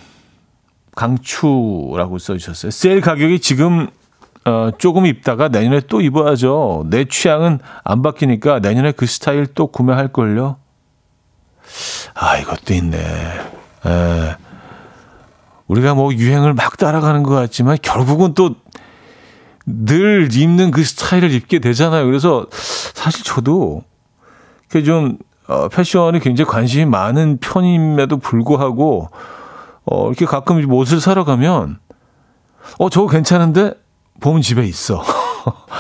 강추라고 0.95 2.19
써주셨어요. 2.19 2.71
세일 2.71 3.01
가격이 3.01 3.41
지금 3.41 3.89
어, 4.45 4.71
조금 4.79 5.07
입다가 5.07 5.49
내년에 5.49 5.81
또 5.89 6.01
입어야죠. 6.01 6.85
내 6.89 7.05
취향은 7.05 7.59
안 7.83 8.03
바뀌니까 8.03 8.61
내년에 8.61 8.93
그 8.93 9.07
스타일 9.07 9.47
또 9.47 9.67
구매할걸요. 9.67 10.57
아, 12.15 12.37
이것도 12.39 12.75
있네. 12.75 12.99
에. 12.99 14.37
우리가 15.67 15.95
뭐 15.95 16.13
유행을 16.13 16.55
막 16.55 16.77
따라가는 16.77 17.23
것 17.23 17.35
같지만 17.35 17.79
결국은 17.83 18.35
또 18.35 18.55
늘 19.67 20.29
입는 20.35 20.71
그 20.71 20.85
스타일을 20.85 21.33
입게 21.33 21.59
되잖아요. 21.59 22.05
그래서 22.05 22.47
사실 22.51 23.25
저도 23.25 23.83
그좀 24.69 25.19
어, 25.47 25.69
패션에 25.69 26.19
굉장히 26.21 26.51
관심이 26.51 26.85
많은 26.87 27.39
편임에도 27.39 28.19
불구하고 28.19 29.11
어, 29.85 30.07
이렇게 30.09 30.25
가끔 30.27 30.71
옷을 30.73 31.01
사러 31.01 31.25
가면 31.25 31.79
어, 32.79 32.89
저거 32.89 33.09
괜찮은데 33.09 33.75
보면 34.21 34.43
집에 34.43 34.65
있어. 34.65 35.03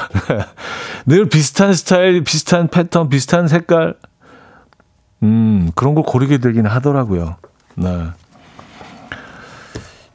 늘 1.07 1.29
비슷한 1.29 1.73
스타일, 1.73 2.23
비슷한 2.25 2.69
패턴, 2.69 3.09
비슷한 3.09 3.49
색깔. 3.49 3.95
음, 5.23 5.71
그런 5.75 5.95
걸 5.95 6.05
고르게 6.05 6.39
되긴 6.39 6.67
하더라고요. 6.67 7.37
네. 7.77 8.09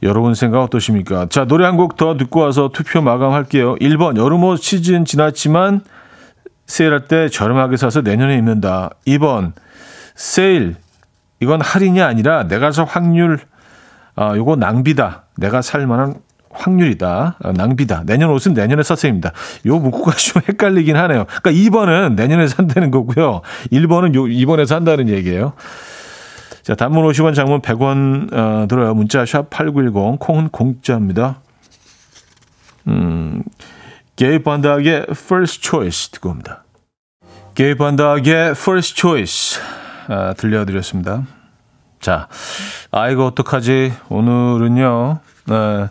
여러분 0.02 0.34
생각 0.34 0.62
어떠십니까? 0.62 1.26
자, 1.28 1.44
노래 1.44 1.64
한 1.66 1.76
곡 1.76 1.96
더 1.96 2.16
듣고 2.16 2.40
와서 2.40 2.70
투표 2.72 3.02
마감할게요. 3.02 3.74
1번, 3.76 4.16
여름옷 4.16 4.62
시즌 4.62 5.04
지났지만 5.04 5.82
세일할 6.70 7.08
때 7.08 7.28
저렴하게 7.28 7.76
사서 7.76 8.02
내년에 8.02 8.36
입는다. 8.38 8.90
2번, 9.06 9.52
세일. 10.14 10.76
이건 11.40 11.60
할인이 11.60 12.00
아니라 12.00 12.46
내가 12.46 12.70
살 12.70 12.84
확률, 12.84 13.40
아, 14.14 14.36
요거 14.36 14.54
낭비다. 14.56 15.24
내가 15.36 15.62
살 15.62 15.86
만한 15.88 16.14
확률이다. 16.50 17.38
어, 17.42 17.52
낭비다. 17.52 18.04
내년 18.06 18.30
옷은 18.30 18.54
내년에 18.54 18.84
사세입니다. 18.84 19.32
요 19.66 19.78
문구가 19.78 20.12
좀 20.16 20.42
헷갈리긴 20.48 20.96
하네요. 20.96 21.24
그러니까 21.42 21.50
2번은 21.50 22.14
내년에 22.14 22.46
산다는 22.46 22.92
거고요. 22.92 23.40
1번은 23.72 24.14
요 24.14 24.24
2번에 24.24 24.64
산다는 24.64 25.08
얘기예요. 25.08 25.54
자, 26.62 26.76
단문 26.76 27.04
50원, 27.04 27.34
장문 27.34 27.62
100원 27.62 28.32
어, 28.32 28.66
들어요. 28.68 28.94
문자 28.94 29.26
샵 29.26 29.50
8910 29.50 30.20
콩은 30.20 30.50
공짜입니다. 30.50 31.40
음. 32.86 33.42
게이 34.16 34.42
반다의 34.42 35.06
First 35.10 35.66
Choice 35.66 36.10
듣고 36.12 36.30
옵니다. 36.30 36.64
게이 37.54 37.74
반다의 37.76 38.50
First 38.50 39.00
Choice 39.00 39.60
아, 40.08 40.34
들려드렸습니다. 40.34 41.24
자, 42.00 42.28
아 42.90 43.08
이거 43.10 43.26
어떡하지? 43.26 43.92
오늘은요. 44.08 45.20
네. 45.46 45.88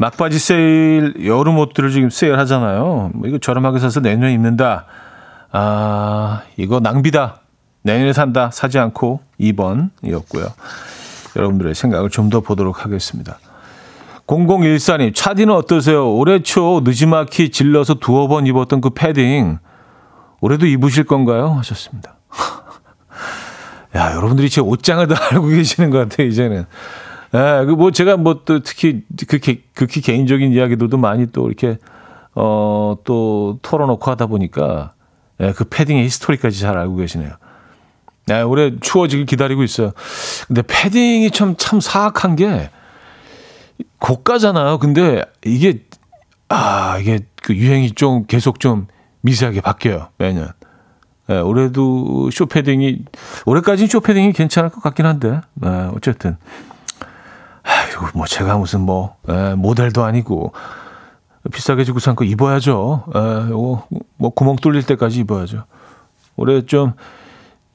막바지 0.00 0.38
세일 0.38 1.26
여름 1.26 1.58
옷들을 1.58 1.90
지금 1.90 2.08
세일하잖아요. 2.10 3.10
뭐 3.14 3.28
이거 3.28 3.38
저렴하게 3.38 3.80
사서 3.80 4.00
내년에 4.00 4.32
입는다. 4.32 4.86
아 5.50 6.42
이거 6.56 6.78
낭비다. 6.78 7.40
내년에 7.82 8.12
산다. 8.12 8.50
사지 8.52 8.78
않고 8.78 9.20
2번이었고요. 9.40 10.52
여러분들의 11.36 11.74
생각을 11.74 12.10
좀 12.10 12.30
더 12.30 12.40
보도록 12.40 12.84
하겠습니다. 12.84 13.38
0014님, 14.28 15.14
차디는 15.14 15.54
어떠세요? 15.54 16.14
올해 16.14 16.42
초 16.42 16.82
느지막이 16.84 17.48
질러서 17.48 17.94
두어 17.94 18.28
번 18.28 18.46
입었던 18.46 18.80
그 18.80 18.90
패딩, 18.90 19.58
올해도 20.40 20.66
입으실 20.66 21.04
건가요? 21.04 21.54
하셨습니다. 21.58 22.16
야, 23.96 24.12
여러분들이 24.14 24.50
제 24.50 24.60
옷장을 24.60 25.06
다 25.08 25.16
알고 25.32 25.48
계시는 25.48 25.90
것 25.90 25.98
같아요, 25.98 26.26
이제는. 26.28 26.66
예, 27.34 27.64
그뭐 27.66 27.90
제가 27.90 28.16
뭐 28.16 28.42
또 28.44 28.60
특히 28.60 29.02
극히, 29.26 29.62
극히 29.74 30.00
개인적인 30.00 30.52
이야기들도 30.52 30.96
많이 30.96 31.26
또 31.32 31.46
이렇게 31.46 31.78
어, 32.34 32.96
또 33.04 33.58
털어놓고 33.62 34.10
하다 34.10 34.26
보니까 34.26 34.92
예, 35.40 35.52
그 35.52 35.64
패딩의 35.64 36.04
history까지 36.04 36.60
잘 36.60 36.76
알고 36.78 36.96
계시네요. 36.96 37.30
예, 38.30 38.40
올해 38.42 38.72
추워지길 38.80 39.26
기다리고 39.26 39.62
있어요. 39.62 39.92
근데 40.46 40.62
패딩이 40.62 41.30
참, 41.30 41.54
참 41.56 41.80
사악한 41.80 42.36
게 42.36 42.70
고가잖아요. 44.00 44.78
근데 44.78 45.22
이게, 45.44 45.84
아, 46.48 46.98
이게 46.98 47.20
그 47.42 47.54
유행이 47.54 47.92
좀 47.92 48.24
계속 48.26 48.60
좀 48.60 48.86
미세하게 49.22 49.60
바뀌어요. 49.60 50.08
매년. 50.18 50.52
예, 51.30 51.38
올해도 51.38 52.30
숏패딩이, 52.30 53.04
올해까지는 53.44 53.88
숏패딩이 53.88 54.32
괜찮을 54.32 54.70
것 54.70 54.82
같긴 54.82 55.04
한데, 55.06 55.40
예, 55.64 55.68
어쨌든. 55.94 56.36
아이고, 57.64 58.06
뭐 58.14 58.24
제가 58.26 58.56
무슨 58.56 58.80
뭐 58.80 59.16
에, 59.28 59.54
모델도 59.54 60.02
아니고 60.02 60.52
비싸게 61.52 61.84
주고 61.84 61.98
산 61.98 62.14
거 62.16 62.24
입어야죠. 62.24 63.04
에, 63.14 63.50
요거 63.50 63.88
뭐 64.16 64.30
구멍 64.30 64.56
뚫릴 64.56 64.84
때까지 64.84 65.20
입어야죠. 65.20 65.64
올해 66.36 66.64
좀 66.64 66.94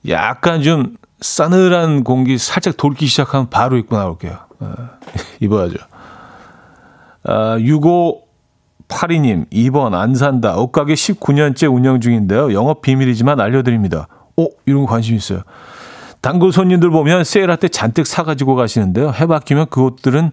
약간 0.09 0.63
좀 0.63 0.95
싸늘한 1.21 2.03
공기 2.03 2.37
살짝 2.39 2.75
돌기 2.75 3.05
시작하면 3.05 3.49
바로 3.51 3.77
입고 3.77 3.95
나올게요. 3.95 4.31
에, 4.63 4.65
입어야죠. 5.41 5.75
아, 7.25 7.57
6582님, 7.57 9.49
2번 9.49 9.93
안 9.93 10.15
산다. 10.15 10.57
옷가게 10.57 10.93
19년째 10.93 11.73
운영 11.73 11.99
중인데요. 12.01 12.53
영업 12.53 12.81
비밀이지만 12.81 13.39
알려드립니다. 13.39 14.07
오, 14.35 14.49
이런 14.65 14.81
거 14.85 14.87
관심 14.91 15.15
있어요. 15.15 15.41
단골 16.21 16.51
손님들 16.53 16.89
보면 16.89 17.23
세일할 17.23 17.57
때 17.57 17.67
잔뜩 17.67 18.07
사가지고 18.07 18.55
가시는데요. 18.55 19.11
해 19.11 19.25
바뀌면 19.27 19.67
그 19.69 19.81
옷들은 19.83 20.31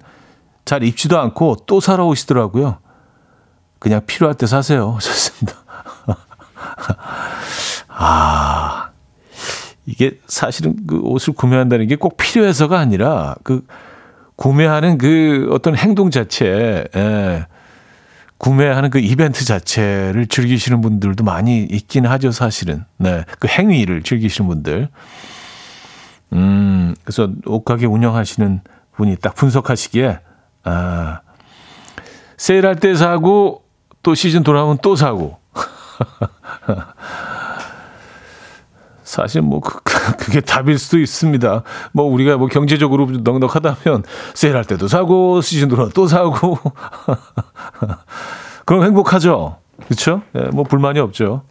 잘 0.64 0.82
입지도 0.84 1.18
않고 1.18 1.56
또 1.66 1.80
사러 1.80 2.06
오시더라고요. 2.06 2.78
그냥 3.78 4.02
필요할 4.06 4.36
때 4.36 4.46
사세요. 4.46 4.98
좋습니다. 5.02 5.58
아, 7.88 8.90
이게 9.86 10.18
사실은 10.26 10.76
그 10.86 11.00
옷을 11.00 11.34
구매한다는 11.34 11.86
게 11.88 11.96
꼭 11.96 12.16
필요해서가 12.16 12.78
아니라 12.78 13.34
그 13.42 13.66
구매하는 14.40 14.96
그 14.96 15.50
어떤 15.52 15.76
행동 15.76 16.10
자체, 16.10 16.86
예, 16.96 17.46
구매하는 18.38 18.88
그 18.88 18.98
이벤트 18.98 19.44
자체를 19.44 20.28
즐기시는 20.28 20.80
분들도 20.80 21.24
많이 21.24 21.62
있긴 21.64 22.06
하죠, 22.06 22.32
사실은. 22.32 22.86
네. 22.96 23.26
그 23.38 23.48
행위를 23.48 24.02
즐기시는 24.02 24.48
분들. 24.48 24.88
음, 26.32 26.94
그래서 27.04 27.28
옷가게 27.44 27.84
운영하시는 27.84 28.62
분이 28.96 29.16
딱 29.16 29.34
분석하시기에, 29.34 30.20
아, 30.64 31.20
세일할 32.38 32.76
때 32.76 32.94
사고, 32.94 33.62
또 34.02 34.14
시즌 34.14 34.42
돌아오면 34.42 34.78
또 34.82 34.96
사고. 34.96 35.38
사실 39.10 39.42
뭐, 39.42 39.58
그, 39.58 39.80
그, 39.82 40.14
그게 40.16 40.40
답일 40.40 40.78
수도 40.78 40.98
있습니다. 40.98 41.64
뭐, 41.90 42.04
우리가 42.04 42.36
뭐 42.36 42.46
경제적으로 42.46 43.06
넉넉하다면 43.06 44.04
세일할 44.34 44.64
때도 44.64 44.86
사고, 44.86 45.40
시즌 45.40 45.68
돌아오면 45.68 45.92
또 45.94 46.06
사고. 46.06 46.58
그럼 48.64 48.84
행복하죠. 48.84 49.56
그렇죠? 49.84 50.22
네, 50.32 50.44
뭐, 50.52 50.62
불만이 50.62 51.00
없죠. 51.00 51.42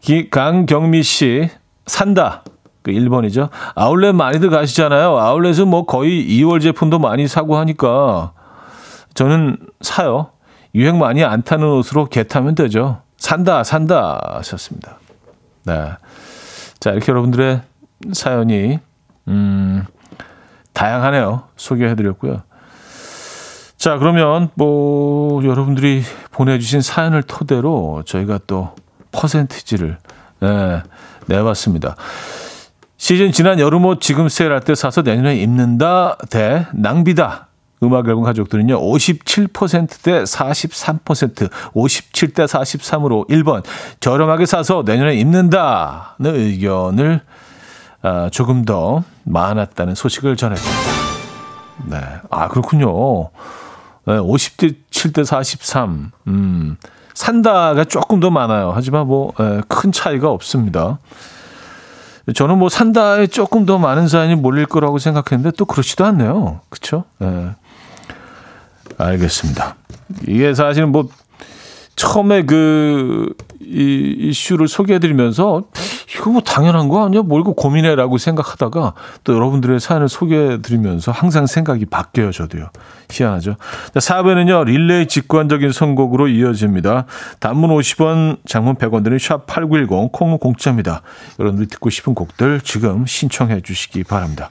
기, 0.00 0.28
강경미 0.28 1.04
씨, 1.04 1.48
산다. 1.86 2.42
그 2.82 2.90
1번이죠. 2.90 3.48
아울렛 3.76 4.14
많이들 4.16 4.50
가시잖아요. 4.50 5.16
아울렛은 5.18 5.68
뭐 5.68 5.86
거의 5.86 6.26
2월 6.28 6.60
제품도 6.60 6.98
많이 6.98 7.26
사고 7.28 7.56
하니까 7.56 8.32
저는 9.14 9.58
사요. 9.80 10.30
유행 10.74 10.98
많이 10.98 11.24
안 11.24 11.42
타는 11.42 11.66
옷으로 11.66 12.06
개 12.06 12.22
타면 12.22 12.54
되죠. 12.54 13.02
산다, 13.16 13.64
산다 13.64 14.20
하셨습니다. 14.36 14.98
네. 15.64 15.90
자, 16.86 16.92
이렇게 16.92 17.10
여러분들의 17.10 17.62
사연이 18.12 18.78
음, 19.26 19.84
다양하네요. 20.72 21.42
소개해드렸고요. 21.56 22.42
자, 23.76 23.98
그러면 23.98 24.50
뭐 24.54 25.42
여러분들이 25.44 26.04
보내주신 26.30 26.82
사연을 26.82 27.24
토대로 27.24 28.04
저희가 28.06 28.38
또 28.46 28.72
퍼센티지를 29.10 29.98
네, 30.38 30.82
내봤습니다. 31.26 31.96
시즌 32.98 33.32
지난 33.32 33.58
여름 33.58 33.84
옷 33.84 34.00
지금 34.00 34.28
세일할 34.28 34.60
때 34.60 34.76
사서 34.76 35.02
내년에 35.02 35.34
입는다 35.38 36.16
대 36.30 36.66
낭비다. 36.72 37.45
음악 37.82 38.08
앨범 38.08 38.24
가족들은요. 38.24 38.80
57%대 38.80 40.24
43%, 40.24 41.50
57대 41.74 42.46
43으로 42.46 43.28
1번 43.28 43.62
저렴하게 44.00 44.46
사서 44.46 44.82
내년에 44.86 45.14
입는다는 45.14 46.34
의견을 46.34 47.20
아, 48.02 48.30
조금 48.30 48.64
더 48.64 49.02
많았다는 49.24 49.94
소식을 49.94 50.36
전했습니다. 50.36 50.80
네. 51.86 52.00
아, 52.30 52.48
그렇군요. 52.48 53.30
네, 54.04 54.14
50대 54.14 54.76
7대 54.90 55.24
43. 55.24 56.12
음. 56.28 56.76
산다가 57.14 57.84
조금 57.84 58.20
더 58.20 58.30
많아요. 58.30 58.72
하지만 58.74 59.06
뭐큰 59.06 59.88
예, 59.88 59.90
차이가 59.92 60.30
없습니다. 60.30 60.98
저는 62.34 62.58
뭐 62.58 62.68
산다에 62.68 63.26
조금 63.26 63.66
더 63.66 63.78
많은 63.78 64.06
사연이 64.08 64.34
몰릴 64.34 64.66
거라고 64.66 64.98
생각했는데 64.98 65.56
또 65.56 65.64
그렇지도 65.64 66.04
않네요. 66.04 66.60
그렇죠? 66.68 67.04
예. 67.22 67.54
알겠습니다. 68.98 69.76
이게 70.26 70.54
사실 70.54 70.86
뭐 70.86 71.08
처음에 71.96 72.42
그 72.42 73.34
이, 73.60 74.14
이슈를 74.18 74.68
소개해드리면서 74.68 75.64
이거 76.14 76.30
뭐 76.30 76.40
당연한 76.40 76.88
거 76.88 77.04
아니야? 77.04 77.22
뭘 77.22 77.40
이거 77.40 77.52
고민해라고 77.52 78.18
생각하다가 78.18 78.94
또 79.24 79.34
여러분들의 79.34 79.80
사연을 79.80 80.08
소개해드리면서 80.08 81.10
항상 81.10 81.46
생각이 81.46 81.86
바뀌어요, 81.86 82.32
저도요. 82.32 82.68
희한하죠. 83.10 83.56
자, 83.94 84.00
4부에는요, 84.00 84.66
릴레이 84.66 85.06
직관적인 85.06 85.72
선곡으로 85.72 86.28
이어집니다. 86.28 87.06
단문 87.40 87.70
50원, 87.70 88.38
장문 88.46 88.76
100원 88.76 89.02
드는 89.02 89.16
샵8910, 89.16 90.12
콩은 90.12 90.38
공짜입니다. 90.38 91.02
여러분들이 91.38 91.68
듣고 91.68 91.90
싶은 91.90 92.14
곡들 92.14 92.60
지금 92.60 93.06
신청해 93.06 93.62
주시기 93.62 94.04
바랍니다. 94.04 94.50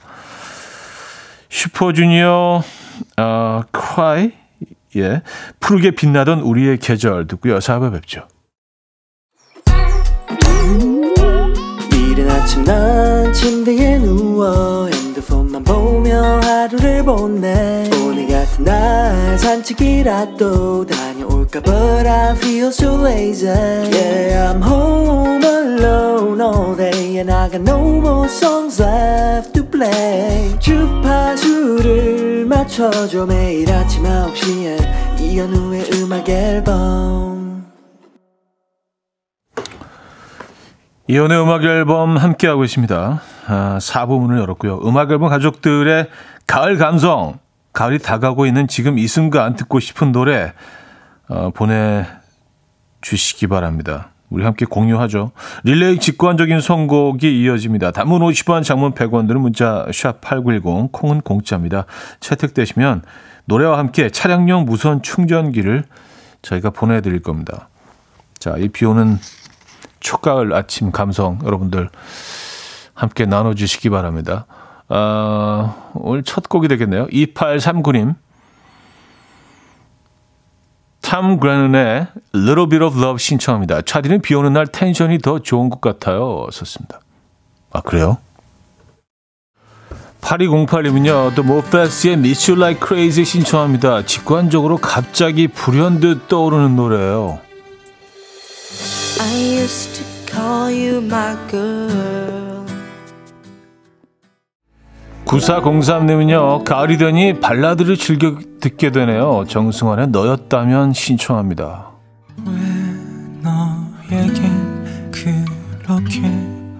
슈퍼주니어, 1.48 2.62
어, 3.16 3.62
크라이, 3.70 4.32
예, 4.96 5.22
푸르게 5.60 5.90
빛나던 5.92 6.40
우리의 6.40 6.78
계절 6.78 7.26
듣고요. 7.26 7.58
4부에 7.58 7.92
뵙죠. 7.92 8.26
이른 11.92 12.30
아침 12.30 12.64
난 12.64 13.30
침대에 13.32 13.98
누워 13.98 14.88
핸드폰만 14.88 15.64
보며 15.64 16.40
하루를 16.40 17.04
보내 17.04 17.90
오늘 18.02 18.26
같은 18.28 18.64
날 18.64 19.38
산책이라도 19.38 20.86
다녀올까 20.86 21.60
But 21.60 22.06
I 22.08 22.34
feel 22.36 22.68
so 22.68 23.02
lazy 23.04 23.48
Yeah 23.48 24.50
I'm 24.50 24.62
home 24.62 25.44
alone 25.44 26.40
all 26.40 26.74
day 26.74 27.18
And 27.18 27.30
I 27.30 27.50
got 27.50 27.60
no 27.60 28.00
more 28.00 28.28
songs 28.28 28.80
left 28.80 29.65
play 29.76 30.58
주파수를 30.58 32.46
맞춰줘 32.46 33.26
매일 33.26 33.70
아침 33.70 34.04
9시에 34.04 35.20
이현우의 35.20 35.90
음악 35.94 36.28
앨범 36.28 37.66
이연의 41.08 41.40
음악 41.40 41.62
앨범 41.62 42.16
함께하고 42.16 42.64
있습니다. 42.64 43.22
아, 43.46 43.78
4부문을 43.80 44.40
열었고요. 44.40 44.80
음악 44.84 45.08
앨범 45.12 45.28
가족들의 45.28 46.08
가을 46.48 46.78
감성, 46.78 47.38
가을이 47.72 48.00
다가오고 48.00 48.46
있는 48.46 48.66
지금 48.66 48.98
이 48.98 49.06
순간 49.06 49.54
듣고 49.54 49.78
싶은 49.78 50.10
노래 50.10 50.52
어, 51.28 51.50
보내주시기 51.50 53.46
바랍니다. 53.46 54.15
우리 54.30 54.44
함께 54.44 54.66
공유하죠. 54.66 55.30
릴레이 55.64 55.98
직관적인 55.98 56.60
선곡이 56.60 57.42
이어집니다. 57.42 57.92
단문 57.92 58.22
50원, 58.22 58.64
장문 58.64 58.92
100원 58.92 59.28
드는 59.28 59.40
문자 59.40 59.86
샵 59.92 60.20
8910, 60.20 60.90
콩은 60.92 61.20
공짜입니다. 61.20 61.86
채택되시면 62.20 63.02
노래와 63.44 63.78
함께 63.78 64.10
차량용 64.10 64.64
무선 64.64 65.02
충전기를 65.02 65.84
저희가 66.42 66.70
보내드릴 66.70 67.22
겁니다. 67.22 67.68
자, 68.38 68.56
이 68.58 68.68
비 68.68 68.84
오는 68.84 69.18
초가을 70.00 70.52
아침 70.54 70.92
감성 70.92 71.38
여러분들 71.44 71.88
함께 72.94 73.26
나눠주시기 73.26 73.90
바랍니다. 73.90 74.46
아, 74.88 75.90
오늘 75.94 76.22
첫 76.22 76.48
곡이 76.48 76.68
되겠네요. 76.68 77.06
2839님. 77.08 78.14
탐 81.06 81.38
그레는의 81.38 82.08
Little 82.34 82.68
Bit 82.68 82.84
of 82.84 82.98
Love 82.98 83.18
신청합니다. 83.18 83.82
차디는 83.82 84.22
비 84.22 84.34
오는 84.34 84.52
날 84.52 84.66
텐션이 84.66 85.18
더 85.20 85.38
좋은 85.38 85.70
것 85.70 85.80
같아요. 85.80 86.48
썼습니다. 86.50 86.98
아, 87.70 87.80
그래요? 87.80 88.18
8208님은요, 90.20 91.36
The 91.36 91.48
Moffats의 91.48 92.14
Miss 92.14 92.50
You 92.50 92.60
Like 92.60 92.84
Crazy 92.84 93.24
신청합니다. 93.24 94.04
직관적으로 94.04 94.78
갑자기 94.78 95.46
불현듯 95.46 96.26
떠오르는 96.26 96.74
노래예요. 96.74 97.38
I 99.20 99.60
used 99.62 100.02
to 100.02 100.04
call 100.26 100.74
you 100.74 100.98
my 100.98 101.36
girl. 101.48 102.55
9403님은요, 105.26 106.64
가을이 106.64 106.98
되니 106.98 107.40
발라드를 107.40 107.96
즐겨 107.96 108.38
듣게 108.60 108.90
되네요. 108.92 109.44
정승환의 109.48 110.08
너였다면 110.08 110.92
신청합니다. 110.92 111.90
왜 112.46 112.52
너에겐 113.42 115.10
그렇게 115.10 116.22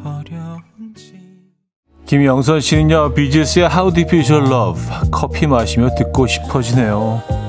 어려운지. 0.04 1.14
김영선 2.06 2.60
씨는요, 2.60 3.14
비지스의 3.14 3.68
How 3.68 3.92
Deep 3.92 4.16
Is 4.16 4.32
Your 4.32 4.48
Love 4.48 4.82
커피 5.10 5.48
마시며 5.48 5.90
듣고 5.96 6.28
싶어지네요. 6.28 7.45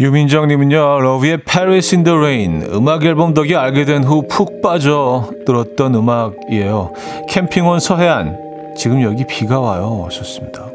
유민정님은요, 0.00 1.00
러브의 1.00 1.38
Paris 1.44 1.94
in 1.94 2.04
the 2.04 2.16
Rain 2.16 2.62
음악 2.72 3.04
앨범 3.04 3.34
덕에 3.34 3.56
알게 3.56 3.84
된 3.84 4.04
후 4.04 4.28
푹 4.28 4.62
빠져 4.62 5.30
들었던 5.44 5.94
음악이에요. 5.94 6.92
캠핑 7.28 7.66
온 7.66 7.80
서해안 7.80 8.36
지금 8.76 9.02
여기 9.02 9.26
비가 9.26 9.58
와요. 9.58 10.06
좋습니다. 10.10 10.66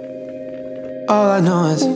All 1.10 1.32
I 1.32 1.42
know 1.42 1.70
is 1.72 1.88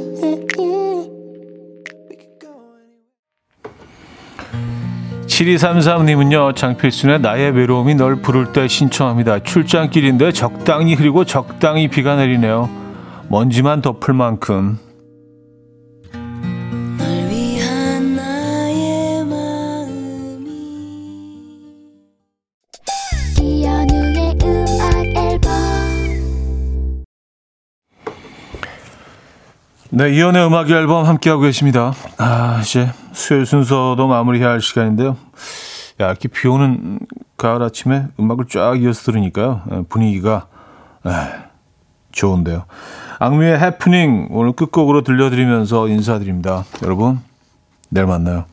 7233님은요, 5.28 6.56
장필순의 6.56 7.20
나의 7.20 7.52
외로움이 7.52 7.94
널 7.96 8.16
부를 8.16 8.54
때 8.54 8.68
신청합니다. 8.68 9.40
출장길인데 9.44 10.32
적당히 10.32 10.96
흐리고 10.96 11.26
적당히 11.26 11.90
비가 11.90 12.16
내리네요. 12.16 12.70
먼지만 13.30 13.82
덮을 13.82 14.14
만큼. 14.16 14.80
네, 29.98 30.12
이연의 30.12 30.46
음악 30.46 30.70
앨범 30.70 31.08
함께하고 31.08 31.42
계십니다. 31.42 31.92
아, 32.20 32.60
이제 32.62 32.88
수요일 33.14 33.48
순서도 33.48 34.08
마무리해야 34.08 34.50
할 34.50 34.62
시간인데요. 34.62 35.18
야, 36.00 36.10
이렇게 36.12 36.28
비 36.28 36.48
오는 36.48 37.00
가을 37.36 37.64
아침에 37.64 38.06
음악을 38.20 38.46
쫙 38.48 38.80
이어서 38.80 39.02
들으니까요. 39.06 39.64
예, 39.72 39.82
분위기가, 39.90 40.46
에, 41.04 41.10
좋은데요. 42.12 42.66
악뮤의 43.18 43.58
해프닝 43.58 44.28
오늘 44.30 44.52
끝곡으로 44.52 45.02
들려드리면서 45.02 45.88
인사드립니다. 45.88 46.64
여러분, 46.84 47.20
내일 47.90 48.06
만나요. 48.06 48.46